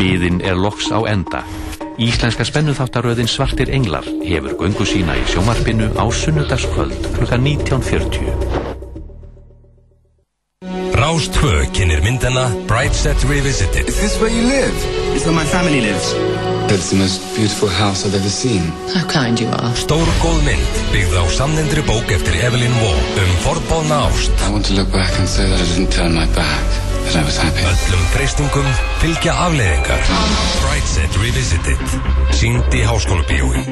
Biðin 0.00 0.40
er 0.40 0.56
loks 0.56 0.88
á 0.88 1.04
enda. 1.04 1.44
Íslenska 2.00 2.48
spennuþáttaröðin 2.48 3.28
Svartir 3.28 3.68
Englar 3.68 4.08
hefur 4.24 4.56
göngu 4.56 4.88
sína 4.88 5.18
í 5.20 5.24
sjómarpinu 5.28 5.92
á 6.00 6.04
sunnudagskvöld 6.08 6.96
kl. 7.18 7.28
19.40. 7.28 8.32
Rás 10.96 11.28
2 11.36 11.76
kynir 11.76 12.00
myndina 12.00 12.48
Bright 12.64 12.96
Set 12.96 13.20
Revisited. 13.28 13.84
Is 13.84 14.00
this 14.00 14.16
where 14.16 14.32
you 14.32 14.48
live? 14.48 14.72
It's 15.12 15.28
where 15.28 15.36
my 15.36 15.44
family 15.44 15.84
lives. 15.84 16.08
It's 16.76 16.90
the 16.90 16.98
most 17.00 17.24
beautiful 17.34 17.70
house 17.70 18.04
I've 18.04 18.14
ever 18.14 18.28
seen. 18.28 18.60
How 18.92 19.00
kind 19.08 19.40
you 19.40 19.48
are. 19.48 19.72
Stór 19.72 20.04
góð 20.20 20.42
mynd 20.44 20.74
byggð 20.92 21.14
á 21.16 21.24
samnindri 21.32 21.80
bók 21.88 22.10
eftir 22.12 22.36
Evelyn 22.44 22.74
Waugh 22.82 23.20
um 23.22 23.30
forðbóðna 23.46 24.00
ást. 24.10 24.28
I 24.44 24.52
want 24.52 24.68
to 24.68 24.76
look 24.76 24.92
back 24.92 25.08
and 25.16 25.24
say 25.24 25.48
that 25.48 25.56
I 25.56 25.64
didn't 25.72 25.88
turn 25.96 26.12
my 26.12 26.28
back, 26.36 26.68
that 27.08 27.16
I 27.16 27.24
was 27.24 27.40
happy. 27.40 27.64
Öllum 27.64 28.04
freystingum 28.12 28.68
fylgja 29.00 29.32
afleðingar. 29.46 30.04
Bright 30.60 30.84
Set 30.84 31.16
Revisited. 31.16 31.80
Sýnd 32.36 32.68
í 32.76 32.84
háskólabíói. 32.84 33.64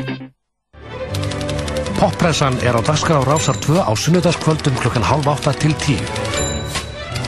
Poppressan 2.01 2.56
er 2.64 2.72
á 2.72 2.81
dagskrá 2.81 3.20
Rásar 3.20 3.60
2 3.60 3.85
á 3.85 3.93
sunnudagskvöldum 3.93 4.81
klukkan 4.81 5.05
halv 5.05 5.28
átta 5.28 5.52
til 5.52 5.76
tíu. 5.76 6.01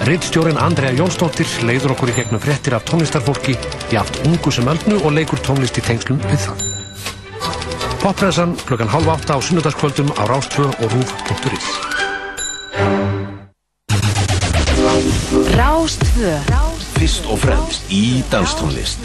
Rittstjórin 0.09 0.57
Andrea 0.57 0.97
Jónsdóttir 0.97 1.49
leiður 1.69 1.93
okkur 1.97 2.13
í 2.13 2.17
gegnum 2.17 2.41
fréttir 2.41 2.77
af 2.77 2.89
tónlistarfólki 2.89 3.61
í 3.93 3.99
aft 4.01 4.19
ungu 4.27 4.53
sem 4.53 4.69
öldnu 4.69 4.99
og 5.03 5.15
leikur 5.17 5.41
tónlist 5.47 5.79
í 5.79 5.85
tengslum 5.85 6.19
við 6.27 6.41
það. 6.47 6.65
Poppressan 8.03 8.55
klukkan 8.67 8.91
halv 8.91 9.09
átta 9.17 9.37
á 9.37 9.39
sunnudagskvöldum 9.43 10.13
á 10.15 10.23
Rás2 10.31 10.67
og 10.71 10.89
rúf.is 10.95 11.69
Rástvö 15.57 16.35
Fyrst 16.97 17.27
og 17.29 17.41
fremst 17.43 17.91
í 17.93 18.23
danstónlist 18.31 19.03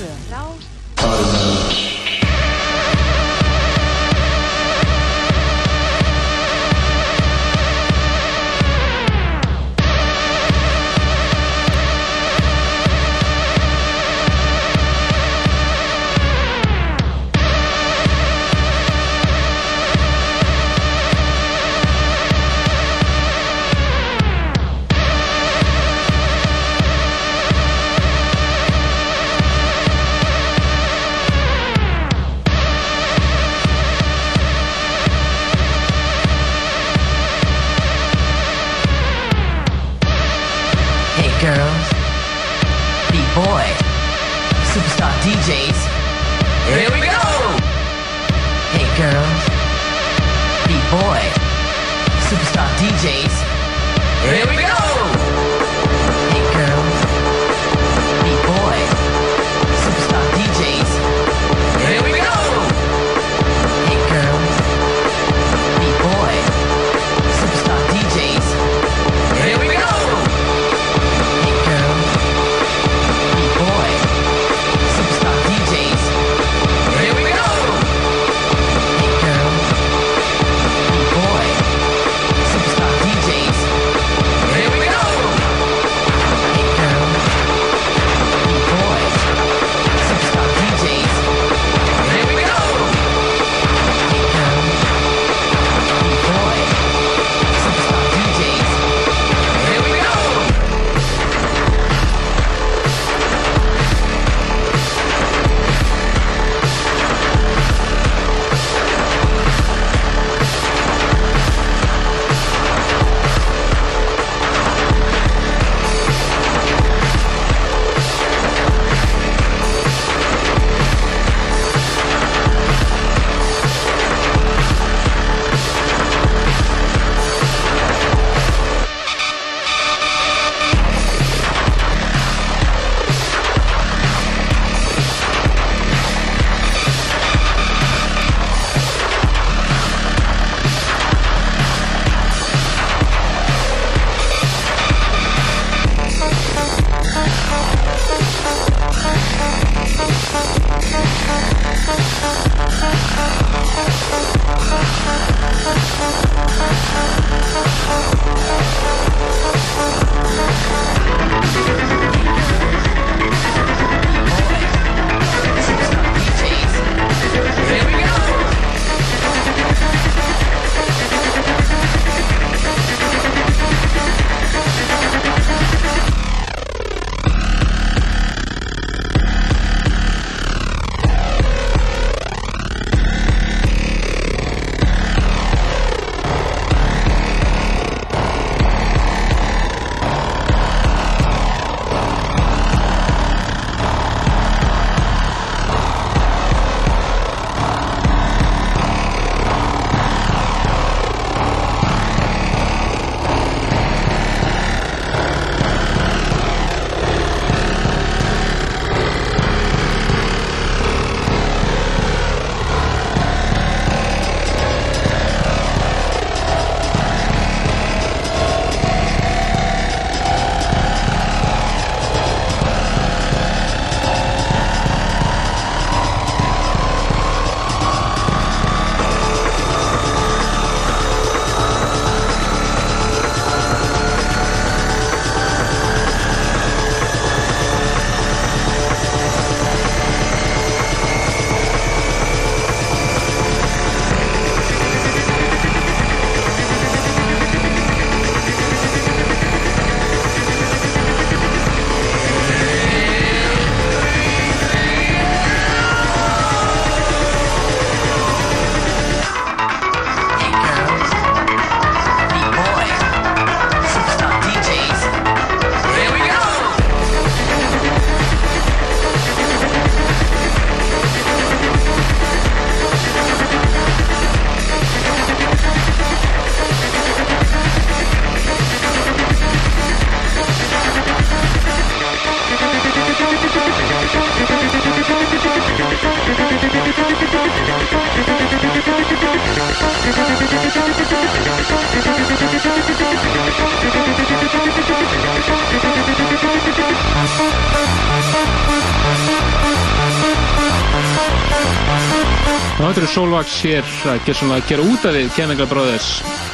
þetta 303.41 303.57
Solvax 303.57 303.61
hér 303.65 303.85
að 304.11 304.19
gera, 304.26 304.38
svona, 304.38 304.57
gera 304.69 304.84
út 304.85 305.05
af 305.07 305.15
við 305.15 305.30
Chemical 305.34 305.65
Brothers 305.69 306.09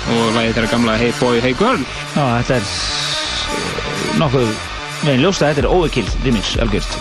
og 0.07 0.35
lagið 0.37 0.53
þeirra 0.55 0.69
gamla 0.71 0.93
Hey 0.97 1.13
Boy, 1.19 1.39
Hey 1.43 1.55
Girl. 1.57 1.81
Já, 2.15 2.23
þetta 2.39 2.55
er 2.55 2.67
eh, 2.67 4.19
nokkuð, 4.21 4.51
með 5.03 5.17
ljósta 5.23 5.49
þetta 5.49 5.63
er 5.63 5.67
overkill 5.67 6.11
remix, 6.23 6.53
algjört. 6.63 6.95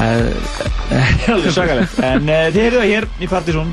Uh, 0.00 0.28
alveg 1.34 1.54
svakalegt. 1.56 1.96
En 2.06 2.28
þið 2.28 2.60
heyrðu 2.60 2.78
það 2.78 2.92
hér 2.92 3.08
í 3.10 3.30
Partizón. 3.30 3.72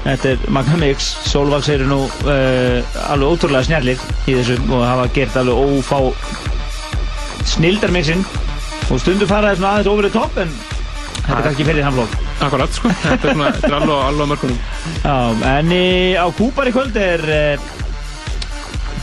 Þetta 0.00 0.32
er 0.32 0.42
Magna 0.56 0.80
Mix. 0.80 1.12
Solvax 1.30 1.70
eru 1.76 1.86
nú 1.86 2.00
uh, 2.08 2.98
alveg 3.06 3.36
ótrúlega 3.36 3.68
snjallir 3.68 4.02
í 4.26 4.34
þessu 4.34 4.58
og 4.66 4.82
hafa 4.82 5.06
gert 5.14 5.38
alveg 5.38 5.78
ófá 5.78 6.00
snildarmixin 7.54 8.26
og 8.90 8.98
stundu 8.98 9.30
faraði 9.30 9.60
svona 9.60 9.76
aðeins 9.76 9.92
over 9.94 10.08
the 10.08 10.12
top 10.14 10.42
en 10.42 10.50
þetta 11.20 11.38
er 11.38 11.46
kannski 11.46 11.68
fyrir 11.70 11.86
hann 11.86 11.96
flokk. 12.00 12.29
Akkurat, 12.40 12.72
sko. 12.72 12.88
Þetta 13.04 13.30
er, 13.30 13.42
er 13.68 13.76
alveg, 13.76 13.94
alveg 13.94 14.24
á 14.24 14.30
mörkunum. 14.32 14.58
Já, 15.04 15.16
en 15.52 15.72
í, 15.76 15.86
á 16.16 16.26
Kúpar 16.36 16.70
í 16.70 16.74
kvöld 16.74 16.96
er 16.96 17.24
uh, 17.36 17.70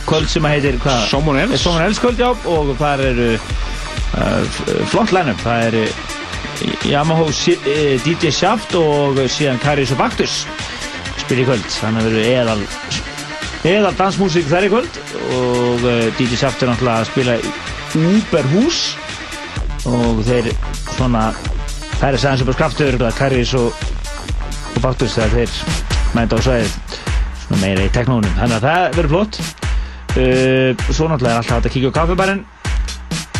kvöld 0.08 0.30
sem 0.32 0.46
heitir 0.50 0.78
hvað? 0.82 1.04
Someone 1.12 1.44
Else. 1.46 1.62
Someone 1.62 1.86
Else 1.86 2.02
kvöld, 2.02 2.18
já, 2.18 2.32
og 2.50 2.72
þar 2.80 3.04
eru 3.12 3.28
uh, 3.38 4.62
flott 4.90 5.14
line-up. 5.14 5.42
Það 5.44 5.66
eru 5.70 5.84
Yamaha 6.90 7.28
eh, 7.30 8.00
DJ 8.02 8.32
Shaft 8.34 8.74
og 8.78 9.20
síðan 9.30 9.60
Karius 9.62 9.94
og 9.94 10.00
Baktus 10.02 10.40
spila 11.22 11.44
í 11.44 11.46
kvöld. 11.46 11.68
Þannig 11.78 12.00
að 12.00 12.08
það 12.08 12.16
eru 12.18 12.64
eðal, 13.68 13.92
dansmúsík 13.98 14.48
þar 14.50 14.66
í 14.66 14.72
kvöld 14.72 14.98
og 15.36 15.86
uh, 15.86 16.08
DJ 16.18 16.40
Shaft 16.40 16.64
er 16.64 16.72
náttúrulega 16.72 17.04
að 17.04 17.10
spila 17.12 17.38
í 17.38 17.54
Uberhús 18.16 18.82
og 19.88 20.24
þeir 20.26 20.50
svona 20.96 21.28
Það 21.98 22.12
er 22.14 22.20
sæðan 22.22 22.38
sem 22.38 22.46
bara 22.46 22.58
kraftur, 22.60 22.96
Karius 23.18 23.52
og, 23.58 23.86
og 24.76 24.82
Baktus 24.84 25.16
þegar 25.16 25.32
þeir 25.34 25.54
mænda 26.14 26.38
á 26.38 26.40
svæðið 26.46 26.76
svona 27.48 27.58
meira 27.62 27.86
í 27.86 27.90
teknónum. 27.94 28.36
Þannig 28.36 28.54
að 28.58 28.66
það 28.68 28.84
verður 28.98 29.10
flott. 29.14 29.40
Uh, 30.18 30.86
svo 30.94 31.08
náttúrulega 31.10 31.32
er 31.32 31.40
alltaf 31.40 31.56
hægt 31.56 31.68
að 31.68 31.74
kíkja 31.74 31.90
á 31.90 31.98
kaffebarinn. 31.98 32.44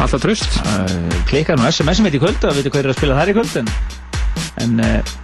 Alltaf 0.03 0.25
tröst. 0.25 0.59
Uh, 0.65 1.21
klikka 1.31 1.55
nú 1.55 1.69
SMS-um 1.71 2.11
eitt 2.11 2.19
í 2.19 2.23
kvöld 2.23 2.49
og 2.49 2.59
veitu 2.59 2.73
hvað 2.75 2.83
er 2.83 2.91
að 2.91 2.99
spila 2.99 3.21
þar 3.21 3.31
í 3.31 3.37
kvöld. 3.39 3.55
En, 3.63 3.71
en 4.65 4.85
uh, 4.89 5.15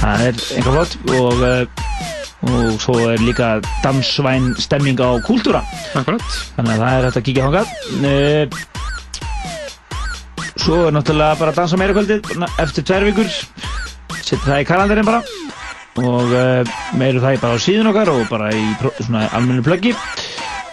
það 0.00 0.26
er 0.26 0.42
einhver 0.56 0.76
flott 0.80 0.98
og, 1.20 1.46
uh, 1.46 2.50
og 2.50 2.82
svo 2.82 2.98
er 3.12 3.22
líka 3.22 3.52
dansvæn 3.84 4.52
stemming 4.58 4.98
á 4.98 5.22
kúltúra. 5.22 5.62
Akkurat. 5.94 6.26
Þannig 6.58 6.74
að 6.74 6.84
það 6.84 6.98
er 6.98 7.08
hægt 7.08 7.22
að 7.22 7.26
kíkja 7.30 7.48
hangað. 7.48 8.79
Svo 10.60 10.82
er 10.88 10.92
náttúrulega 10.92 11.38
bara 11.40 11.54
að 11.54 11.60
dansa 11.62 11.78
meira 11.80 11.94
kvöldið 11.96 12.26
eftir 12.60 12.84
tvær 12.84 13.06
vikur. 13.08 13.30
Setja 14.20 14.42
það 14.44 14.60
í 14.60 14.66
kalendarinn 14.68 15.08
bara. 15.08 15.22
Og 16.00 16.34
uh, 16.36 16.74
meiru 17.00 17.22
það 17.22 17.40
bara 17.42 17.56
á 17.56 17.64
síðun 17.64 17.90
okkar 17.90 18.12
og 18.12 18.26
bara 18.30 18.50
í 18.54 18.66
svona 19.00 19.26
almennu 19.36 19.64
pluggi 19.66 19.94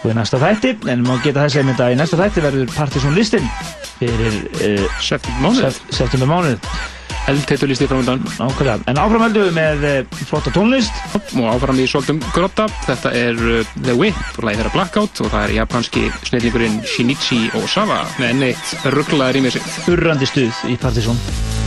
og 0.04 0.12
í 0.12 0.14
næsta 0.14 0.38
þætti 0.40 0.76
en 0.92 1.02
má 1.06 1.16
geta 1.24 1.42
þess 1.42 1.58
að 1.58 1.66
mynda 1.70 1.88
í 1.90 1.96
næsta 1.98 2.20
þætti 2.20 2.44
verður 2.44 2.70
Partiðsson 2.76 3.16
listin 3.18 3.48
fyrir 3.98 4.38
uh, 4.62 4.84
september 5.02 6.28
mánuð, 6.30 6.68
Eldheitur 7.28 7.70
listi 7.70 7.88
framöndan. 7.90 8.22
Nákvæmlega, 8.38 8.78
en 8.88 9.00
áfram 9.02 9.26
heldum 9.26 9.48
við 9.48 9.56
með 9.58 9.86
uh, 9.88 10.24
flotta 10.30 10.52
tónlist. 10.54 11.02
Og 11.36 11.44
áfram 11.52 11.82
í 11.82 11.86
svolítum 11.90 12.22
grotta. 12.32 12.68
Þetta 12.86 13.14
er 13.18 13.38
uh, 13.38 13.76
The 13.84 13.96
Whip 13.98 14.18
og 14.38 14.48
lagið 14.48 14.64
þeirra 14.64 14.74
Blackout 14.78 15.22
og 15.24 15.32
það 15.34 15.44
er 15.44 15.56
japanski 15.60 16.08
snillingurinn 16.30 16.82
Shinichi 16.88 17.44
Osawa 17.60 18.04
með 18.18 18.32
enn 18.32 18.50
eitt 18.50 18.90
rugglaða 18.96 19.38
rýmið 19.38 19.58
sitt. 19.58 19.80
Urrandi 19.92 20.30
stuð 20.30 20.66
í 20.72 20.80
Partiðsson 20.80 21.57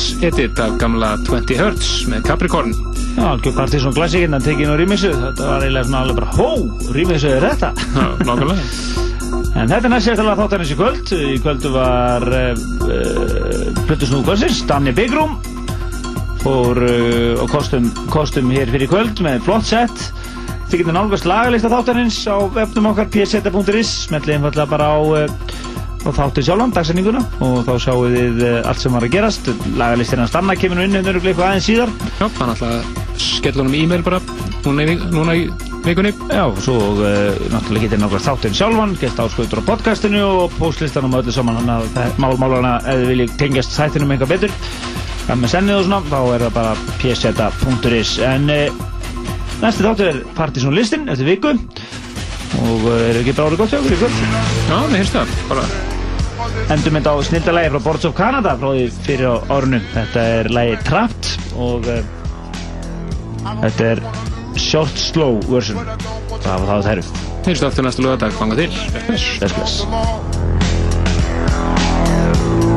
eh, 0.00 0.20
Twits 0.20 0.22
edit 0.22 0.58
af 0.58 0.78
gamla 0.80 1.16
20 1.26 1.58
Hertz 1.58 1.88
með 2.08 2.24
Capricorn. 2.24 2.72
Já, 3.16 3.24
algjör 3.34 3.54
partysón 3.56 3.94
klassíkinn 3.94 4.36
að 4.36 4.46
tekið 4.48 4.70
nú 4.70 4.76
rýmisu. 4.78 5.10
Þetta 5.12 5.48
var 5.48 5.64
eiginlega 5.64 5.88
svona 5.88 6.00
alveg 6.04 6.18
bara, 6.20 6.30
hó, 6.38 6.48
rýmisu 6.94 7.28
er 7.28 7.46
þetta. 7.48 7.70
Já, 7.96 8.06
nákvæmlega. 8.24 8.64
En 9.60 9.68
þetta 9.68 9.80
er 9.82 9.92
næst 9.92 10.08
sérstæðlega 10.08 10.38
þáttarins 10.40 10.72
í 10.72 10.78
kvöld. 10.78 11.12
Í 11.12 11.36
kvöldu 11.44 11.72
var 11.74 12.26
uh, 12.30 13.80
Plutusnúð 13.88 14.24
kvöldsins, 14.28 14.62
Danni 14.70 14.94
Big 14.96 15.12
Room. 15.16 15.36
Fór 16.40 16.80
uh, 16.80 17.42
og 17.42 17.52
kostum, 17.52 17.90
kostum 18.14 18.52
hér 18.54 18.72
fyrir 18.72 18.90
kvöld 18.90 19.20
með 19.26 19.42
flott 19.48 19.68
sett. 19.68 20.06
Þið 20.70 20.84
getur 20.84 20.96
nálgast 20.96 21.28
lagalista 21.28 21.72
þáttarins 21.72 22.22
á 22.30 22.36
webnum 22.54 22.92
okkar 22.94 23.10
pseta.is. 23.12 23.96
Smetlið 24.06 24.38
einfallega 24.38 24.70
bara 24.70 24.92
á, 24.96 25.00
uh, 25.02 25.49
á 26.00 26.10
þáttir 26.16 26.46
sjálfan, 26.48 26.72
dagsendinguna. 26.76 27.22
Og 27.44 27.58
þá 27.68 27.72
sjáum 27.84 28.06
við 28.14 28.44
uh, 28.46 28.60
allt 28.70 28.80
sem 28.82 28.94
var 28.96 29.06
að 29.06 29.14
gerast. 29.16 29.50
Lagalistina 29.78 30.26
stanna 30.30 30.56
kemur 30.58 30.80
nú 30.80 30.86
inn 30.88 30.96
hérna 30.98 31.12
örugglega 31.14 31.34
eitthvað 31.34 31.50
aðeins 31.50 31.68
síðar. 31.70 31.92
Já, 32.20 32.26
hann 32.40 32.54
ætla 32.54 32.70
að 32.76 32.94
skella 33.20 33.62
honum 33.64 33.76
e-mail 33.80 34.04
bara 34.06 34.20
núna 34.64 34.86
í, 34.88 34.94
núna 35.12 35.34
í 35.36 35.44
vikunni. 35.84 36.12
Já, 36.32 36.42
og 36.48 36.58
svo 36.64 36.76
uh, 37.00 37.36
náttúrulega 37.52 37.86
getur 37.86 38.00
náttúrulega 38.02 38.26
þáttinn 38.30 38.56
sjálfan, 38.58 38.96
gett 39.00 39.20
áskautur 39.24 39.60
á 39.60 39.68
podcastinu 39.70 40.22
og 40.44 40.56
postlistanum 40.58 41.14
og 41.16 41.22
öllu 41.24 41.34
saman, 41.36 41.60
þannig 41.60 41.76
að 41.76 41.92
það- 41.98 42.18
mál 42.24 42.34
málana 42.42 42.72
ef 42.84 43.00
þið 43.00 43.06
viljið 43.14 43.36
tengjast 43.40 43.76
þættinum 43.78 44.12
eitthvað 44.16 44.32
betur, 44.34 44.56
það 45.28 45.40
með 45.44 45.52
sennið 45.54 45.78
og 45.80 45.86
svona, 45.88 46.02
þá 46.10 46.20
er 46.34 46.44
það 46.46 46.56
bara 46.58 46.74
pseta.is. 47.00 48.12
En 48.28 48.50
uh, 48.56 48.82
næsti 49.62 49.84
þáttur 49.88 50.10
er 50.14 50.20
Partisan 50.36 50.76
listin 50.76 51.08
eftir 51.12 51.28
viku 51.32 51.54
og 52.60 52.84
uh, 52.88 52.98
er 53.08 53.20
ekki 53.22 53.36
bara 53.36 53.48
árið 53.52 53.62
gott 53.62 53.72
hjá 53.72 53.80
okkur 53.80 53.96
í 53.96 54.02
kvöld? 54.02 54.20
Já, 54.68 54.76
mér 54.90 54.98
finnst 55.00 55.16
það, 55.16 55.38
bara. 55.52 55.70
Endur 56.70 56.92
mynd 56.94 57.08
á 57.08 57.14
snildalagi 57.24 57.70
frá 57.72 57.80
Boards 57.86 58.04
of 58.08 58.14
Canada 58.18 58.52
frá 58.60 58.68
því 58.74 58.84
fyrir 59.06 59.26
á 59.32 59.34
árunum. 59.50 59.82
Þetta 59.94 60.20
er 60.38 60.50
lagi 60.54 60.76
Trapped 60.86 61.24
og 61.56 61.88
uh, 61.90 62.02
þetta 63.64 63.82
er 63.94 64.02
Short 64.60 64.96
Slow 64.98 65.40
version. 65.48 65.78
Það 66.40 66.46
var 66.46 66.66
það 66.68 66.84
það 66.84 66.92
eru. 66.92 67.04
Heyrstu 67.46 67.66
aftur 67.66 67.86
næstu 67.86 68.02
lögadag, 68.04 68.32
fanga 68.36 68.56
til. 68.58 68.70
Bless, 69.08 69.40
bless. 69.40 69.80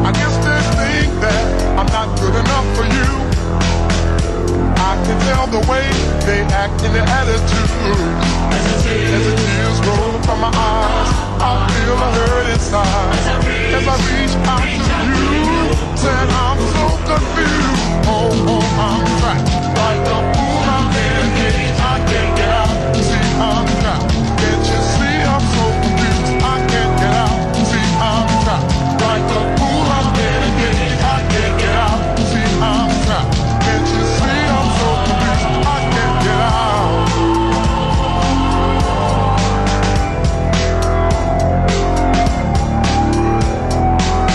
I 0.03 0.11
guess 0.11 0.35
they 0.45 0.61
think 0.79 1.11
that 1.21 1.45
I'm 1.79 1.89
not 1.91 2.09
good 2.19 2.35
enough 2.35 2.67
for 2.75 2.85
you. 2.87 3.09
I 4.79 4.93
can 5.05 5.17
tell 5.27 5.47
the 5.47 5.63
way 5.71 5.85
they 6.27 6.41
act 6.55 6.83
in 6.83 6.91
their 6.93 7.07
attitude. 7.07 7.99
As 9.13 9.23
the 9.27 9.35
tears 9.35 9.79
roll 9.87 10.13
from 10.23 10.39
my 10.41 10.51
eyes, 10.51 11.09
I 11.39 11.51
feel 11.71 11.93
a 11.93 12.09
hurt 12.17 12.47
inside. 12.53 13.12
as 13.75 13.87
I 13.87 13.95
reach 14.09 14.35
out 14.53 14.67
to 14.87 14.97
you. 15.09 15.97
Said 15.97 16.29
I'm 16.45 16.59
so 16.75 16.85
confused. 17.09 17.83
Oh, 18.05 18.29
oh, 18.53 18.63
I'm 18.85 19.03
trapped 19.19 19.49
like 19.77 20.05
a 20.07 20.32